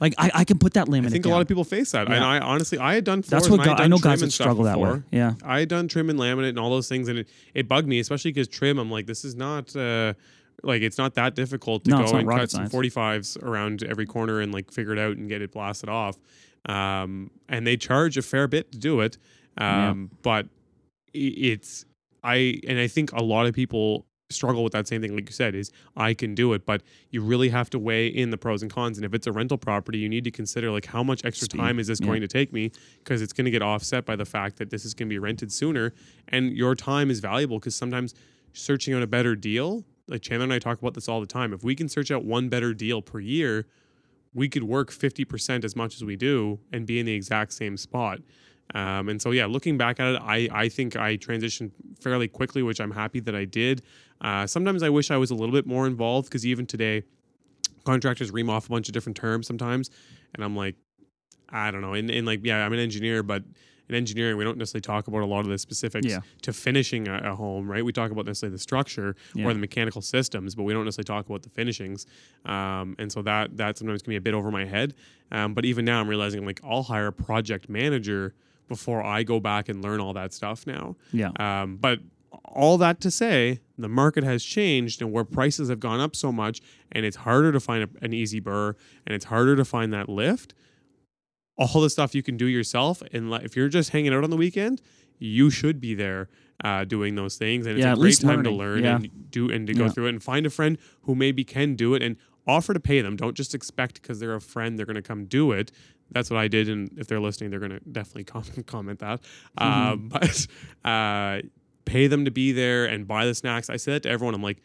[0.00, 1.10] Like I, I can put that limit.
[1.10, 3.48] I think a lot of people face that, and I honestly I had done That's
[3.48, 5.02] what and I, I know guys that struggle that way.
[5.10, 5.34] Yeah.
[5.44, 7.98] I had done trim and laminate and all those things, and it, it bugged me,
[7.98, 8.78] especially because trim.
[8.78, 10.14] I'm like, this is not uh,
[10.62, 14.40] like it's not that difficult to No, go and cut some 45s around every corner
[14.40, 16.16] and like figure it out and get it blasted off.
[16.66, 19.18] Um, and they charge a fair bit to do it,
[19.56, 20.46] um, but
[21.14, 21.84] it's
[22.22, 25.32] I and I think a lot of people struggle with that same thing like you
[25.32, 28.62] said is I can do it but you really have to weigh in the pros
[28.62, 31.24] and cons and if it's a rental property you need to consider like how much
[31.24, 31.58] extra Speed.
[31.60, 32.06] time is this Yeah.
[32.06, 34.84] going to take me because it's going to get offset by the fact that this
[34.84, 35.92] is going to be rented sooner
[36.28, 38.14] and your time is valuable because sometimes
[38.52, 41.52] searching out a better deal like Chandler and I talk about this all the time
[41.52, 43.66] if we can search out one better deal per year
[44.34, 47.78] we could work 50% as much as we do and be in the exact same
[47.78, 48.18] spot.
[48.74, 52.62] Um, and so, yeah, looking back at it, I, I think I transitioned fairly quickly,
[52.62, 53.80] which I'm happy that I did.
[54.20, 57.02] Uh, sometimes I wish I was a little bit more involved because even today,
[57.84, 59.90] contractors ream off a bunch of different terms sometimes.
[60.34, 60.74] And I'm like,
[61.48, 61.94] I don't know.
[61.94, 63.44] And, and like, yeah, I'm an engineer, but
[63.88, 66.18] in engineering, we don't necessarily talk about a lot of the specifics Yeah.
[66.42, 67.84] to finishing a, a home, right?
[67.84, 69.46] We talk about necessarily the structure Yeah.
[69.46, 72.04] or the mechanical systems, but we don't necessarily talk about the finishings.
[72.44, 74.94] Um, and so that that sometimes can be a bit over my head.
[75.30, 78.34] Um, but even now, I'm realizing like I'll hire a project manager
[78.66, 80.96] before I go back and learn all that stuff now.
[81.12, 81.30] Yeah.
[81.38, 82.00] Um, but
[82.44, 86.32] all that to say, the market has changed and where prices have gone up so
[86.32, 86.60] much,
[86.92, 88.74] and it's harder to find a, an easy BRRRR
[89.06, 90.54] and it's harder to find that lift.
[91.58, 94.36] All the stuff you can do yourself, and if you're just hanging out on the
[94.36, 94.82] weekend,
[95.18, 96.28] you should be there
[96.62, 98.96] uh, doing those things, and Yeah, it's a great time to learn Yeah.
[98.96, 99.90] and do and to go Yeah.
[99.90, 102.16] through it, and find a friend who maybe can do it, and
[102.46, 103.16] offer to pay them.
[103.16, 105.72] Don't just expect because they're a friend they're going to come do it.
[106.12, 109.20] That's what I did, and if they're listening, they're going to definitely comment comment that.
[109.58, 109.92] Mm-hmm.
[109.92, 110.46] Um, but
[110.84, 111.40] uh,
[111.86, 113.70] pay them to be there and buy the snacks.
[113.70, 114.34] I say that to everyone.
[114.34, 114.60] I'm like,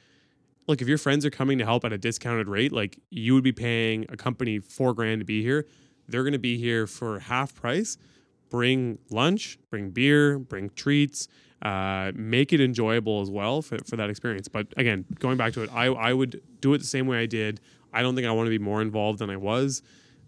[0.67, 3.43] look, if your friends are coming to help at a discounted rate, like you would
[3.43, 5.65] be paying a company four grand to be here.
[6.09, 7.97] They're going to be here for half price.
[8.49, 11.29] Bring lunch, bring beer, bring treats.
[11.61, 14.47] Uh, make it enjoyable as well for, for that experience.
[14.47, 17.27] But again, going back to it, I, I would do it the same way I
[17.27, 17.61] did.
[17.93, 19.83] I don't think I want to be more involved than I was.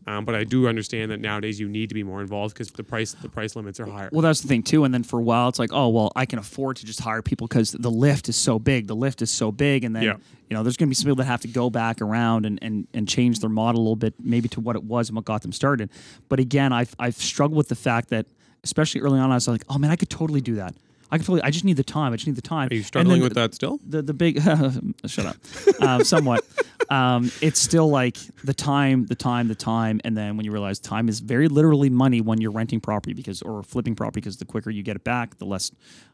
[0.06, 2.84] Um, but I do understand that nowadays you need to be more involved because the
[2.84, 4.10] price the price limits are higher.
[4.12, 4.84] Well, that's the thing too.
[4.84, 7.22] And then for a while, it's like, oh well, I can afford to just hire
[7.22, 8.88] people because the lift is so big.
[8.88, 10.16] The lift is so big, and then Yeah.
[10.50, 12.60] you know, there's going to be some people that have to go back around and,
[12.62, 15.24] and and change their model a little bit, maybe to what it was and what
[15.26, 15.90] got them started.
[16.28, 18.26] But again, I've I've struggled with the fact that,
[18.66, 20.76] especially early on, I was like, oh man, I could totally do that.
[21.14, 21.42] I totally.
[21.44, 22.12] I just need the time.
[22.12, 22.68] I just need the time.
[22.72, 23.80] Are you struggling with that still?
[23.88, 24.42] the the big
[25.06, 25.38] shut up
[25.82, 26.44] um, somewhat
[26.90, 30.80] um, it's still like the time the time the time and then when you realize
[30.80, 34.46] time is very literally money when you're renting property because or flipping property because the
[34.46, 35.72] quicker you get it back the less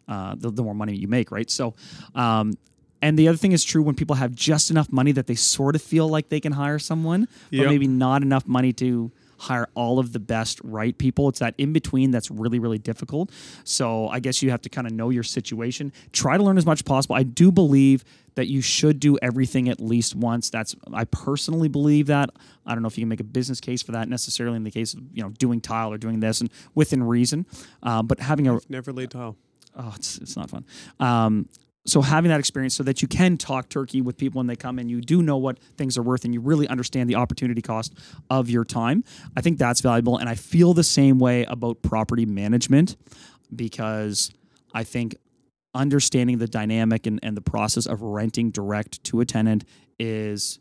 [0.08, 1.74] uh, the, the more money you make right so
[2.16, 2.54] um,
[3.02, 5.76] and the other thing is true when people have just enough money that they sort
[5.76, 7.68] of feel like they can hire someone but Yep.
[7.68, 11.30] maybe not enough money to hire all of the best right people.
[11.30, 13.32] It's that in between that's really really difficult.
[13.64, 15.92] So i guess you have to kind of know your situation.
[16.12, 17.16] Try to learn as much as possible.
[17.16, 18.04] I do believe
[18.36, 20.50] that you should do everything at least once.
[20.50, 22.30] That's i personally believe that.
[22.66, 24.72] I don't know if you can make a business case for that necessarily in the
[24.72, 27.46] case of you know doing tile or doing this and within reason.
[27.84, 29.36] Uh, but having a Never laid tile.
[29.76, 30.66] oh, it's it's not fun.
[31.00, 31.50] Um,
[31.86, 34.80] so having that experience so that you can talk turkey with people when they come
[34.80, 37.94] and you do know what things are worth and you really understand the opportunity cost
[38.30, 39.04] of your time
[39.36, 40.18] i think that's valuable.
[40.18, 42.96] And i feel the same way about property management
[43.56, 44.32] because
[44.74, 45.16] i think
[45.74, 49.66] understanding the dynamic and, and the process of renting direct to a tenant
[50.00, 50.60] is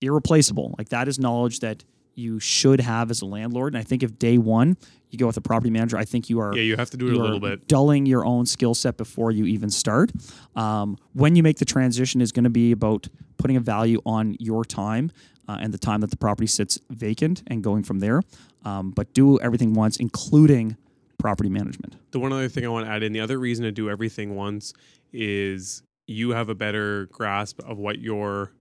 [0.00, 0.74] irreplaceable.
[0.78, 1.84] Like that is knowledge that
[2.14, 4.76] you should have as a landlord and i think if day one
[5.10, 7.08] you go with a property manager i think you are Yeah, you have to do
[7.08, 7.68] it a little bit.
[7.68, 10.10] dulling your own skill set before you even start.
[10.56, 13.08] Um, when you make the transition is going to be about
[13.38, 15.10] putting a value on your time
[15.48, 18.22] uh, and the time that the property sits vacant and going from there.
[18.64, 20.76] Um, but do everything once, including
[21.18, 21.96] property management.
[22.12, 24.34] The one other thing I want to add in, the other reason to do everything
[24.36, 24.72] once
[25.12, 28.52] is you have a better grasp of what your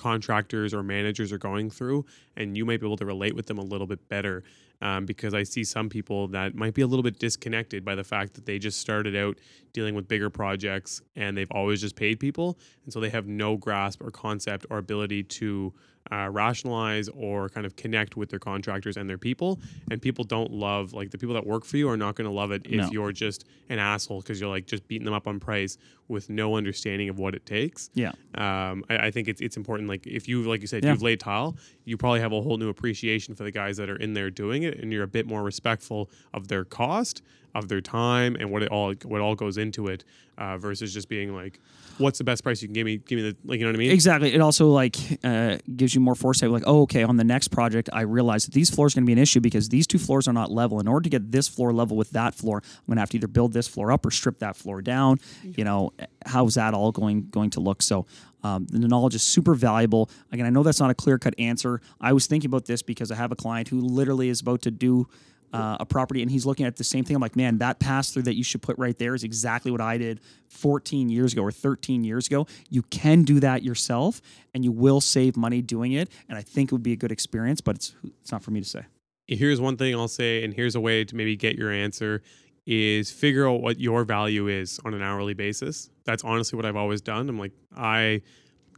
[0.00, 3.58] contractors or managers are going through, and you might be able to relate with them
[3.58, 4.42] a little bit better.
[4.82, 8.04] Um, because I see some people that might be a little bit disconnected by the
[8.04, 9.38] fact that they just started out
[9.72, 12.58] dealing with bigger projects and they've always just paid people.
[12.84, 15.72] And so they have no grasp or concept or ability to
[16.10, 19.60] uh, rationalize or kind of connect with their contractors and their people.
[19.90, 22.32] And people don't love, like, the people that work for you are not going to
[22.32, 22.88] love it if No.
[22.90, 25.76] you're just an asshole because you're like just beating them up on price
[26.08, 28.10] with no understanding of what it takes Yeah.
[28.34, 29.88] um, I, I think it's it's important.
[29.88, 30.90] Like if you like you said, Yeah.
[30.92, 33.96] you've laid tile, you probably have a whole new appreciation for the guys that are
[33.96, 37.22] in there doing it, and you're a bit more respectful of their cost,
[37.54, 40.04] of their time, and what it all what all goes into it,
[40.38, 41.60] uh, versus just being like,
[41.98, 42.98] "What's the best price you can give me?
[42.98, 44.32] Give me the like, you know what I mean?" Exactly.
[44.32, 46.50] It also like uh, gives you more foresight.
[46.50, 49.06] Like, oh, okay, on the next project, I realize that these floors are going to
[49.06, 50.80] be an issue because these two floors are not level.
[50.80, 53.16] In order to get this floor level with that floor, I'm going to have to
[53.16, 55.18] either build this floor up or strip that floor down.
[55.42, 55.92] You know,
[56.26, 57.82] how's that all going going to look?
[57.82, 58.06] So.
[58.42, 60.08] Um, the knowledge is super valuable.
[60.32, 61.82] Again, I know that's not a clear cut answer.
[62.00, 64.70] I was thinking about this because I have a client who literally is about to
[64.70, 65.08] do
[65.52, 67.16] uh, a property and he's looking at the same thing.
[67.16, 69.80] I'm like, man, that pass through that you should put right there is exactly what
[69.80, 72.46] I did 14 years ago or 13 years ago.
[72.68, 74.20] You can do that yourself
[74.54, 76.10] and you will save money doing it.
[76.28, 78.60] And I think it would be a good experience, but it's, it's not for me
[78.60, 78.84] to say.
[79.26, 82.22] here's one thing I'll say, and here's a way to maybe get your answer
[82.66, 85.90] is figure out what your value is on an hourly basis.
[86.04, 87.28] That's honestly what I've always done.
[87.28, 88.22] I'm like, I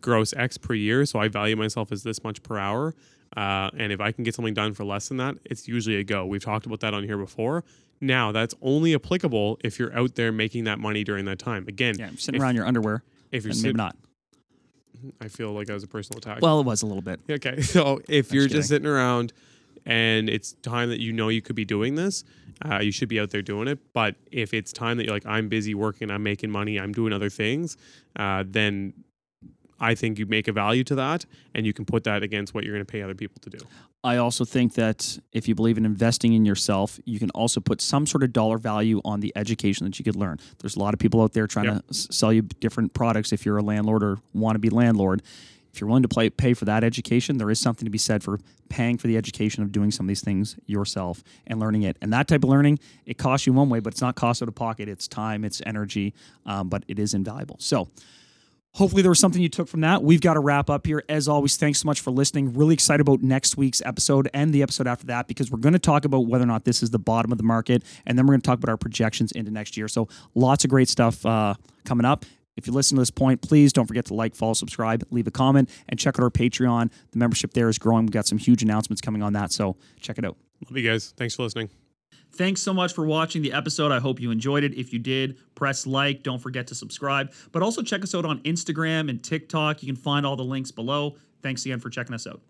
[0.01, 2.95] gross X per year, so I value myself as this much per hour.
[3.37, 6.05] Uh, and if I can get something done for less than that, it's usually a
[6.05, 6.27] go.
[6.27, 7.65] We've talked about that on here before.
[8.01, 11.67] Now, that's only applicable if you're out there making that money during that time.
[11.69, 13.97] Again, Yeah, sitting if, around your underwear, if you're maybe not.
[15.21, 16.43] I feel like that was a personal attack.
[16.43, 17.21] Well, it was a little bit.
[17.31, 17.61] Okay.
[17.63, 18.57] So if you're kidding.
[18.57, 19.33] just sitting around
[19.87, 22.25] and it's time that you know you could be doing this,
[22.65, 23.79] uh, you should be out there doing it.
[23.93, 27.13] But if it's time that you're like, I'm busy working, I'm making money, I'm doing
[27.13, 27.77] other things,
[28.17, 28.93] uh, then
[29.83, 32.63] I think you make a value to that and you can put that against what
[32.65, 33.59] you're going to pay other people to do.
[34.05, 37.81] I also think that if you believe in investing in yourself, you can also put
[37.81, 40.39] some sort of dollar value on the education that you could learn.
[40.61, 41.87] There's a lot of people out there trying Yep.
[41.89, 45.23] to sell you different products if you're a landlord or want to be landlord.
[45.73, 48.23] If you're willing to play, pay for that education, there is something to be said
[48.23, 51.97] for paying for the education of doing some of these things yourself and learning it.
[52.03, 54.49] And that type of learning, it costs you one way, but it's not cost out
[54.49, 54.89] of pocket.
[54.89, 56.13] It's time, it's energy,
[56.45, 57.57] um, but it is invaluable.
[57.59, 57.89] So,
[58.75, 60.03] Hopefully, there was something you took from that.
[60.03, 61.05] We've got to wrap up here.
[61.07, 62.55] As always, thanks so much for listening.
[62.55, 65.79] Really excited about next week's episode and the episode after that because we're going to
[65.79, 67.83] talk about whether or not this is the bottom of the market.
[68.07, 69.89] And then we're going to talk about our projections into next year.
[69.89, 71.55] So, lots of great stuff uh,
[71.85, 72.25] coming up.
[72.57, 75.31] If you listen to this point, please don't forget to like, follow, subscribe, leave a
[75.31, 76.91] comment, and check out our Patreon.
[77.11, 78.07] The membership there is growing.
[78.07, 79.53] We've got some huge announcements coming on that.
[79.53, 80.39] So, check it out.
[80.67, 81.13] Love you guys.
[81.17, 81.69] Thanks for listening.
[82.35, 83.93] Thanks so much for watching the episode.
[83.93, 84.75] I hope you enjoyed it.
[84.75, 86.23] If you did, press like.
[86.23, 87.33] Don't forget to subscribe.
[87.53, 89.83] But also check us out on Instagram and TikTok.
[89.83, 91.17] You can find all the links below.
[91.43, 92.41] Thanks again for checking us out.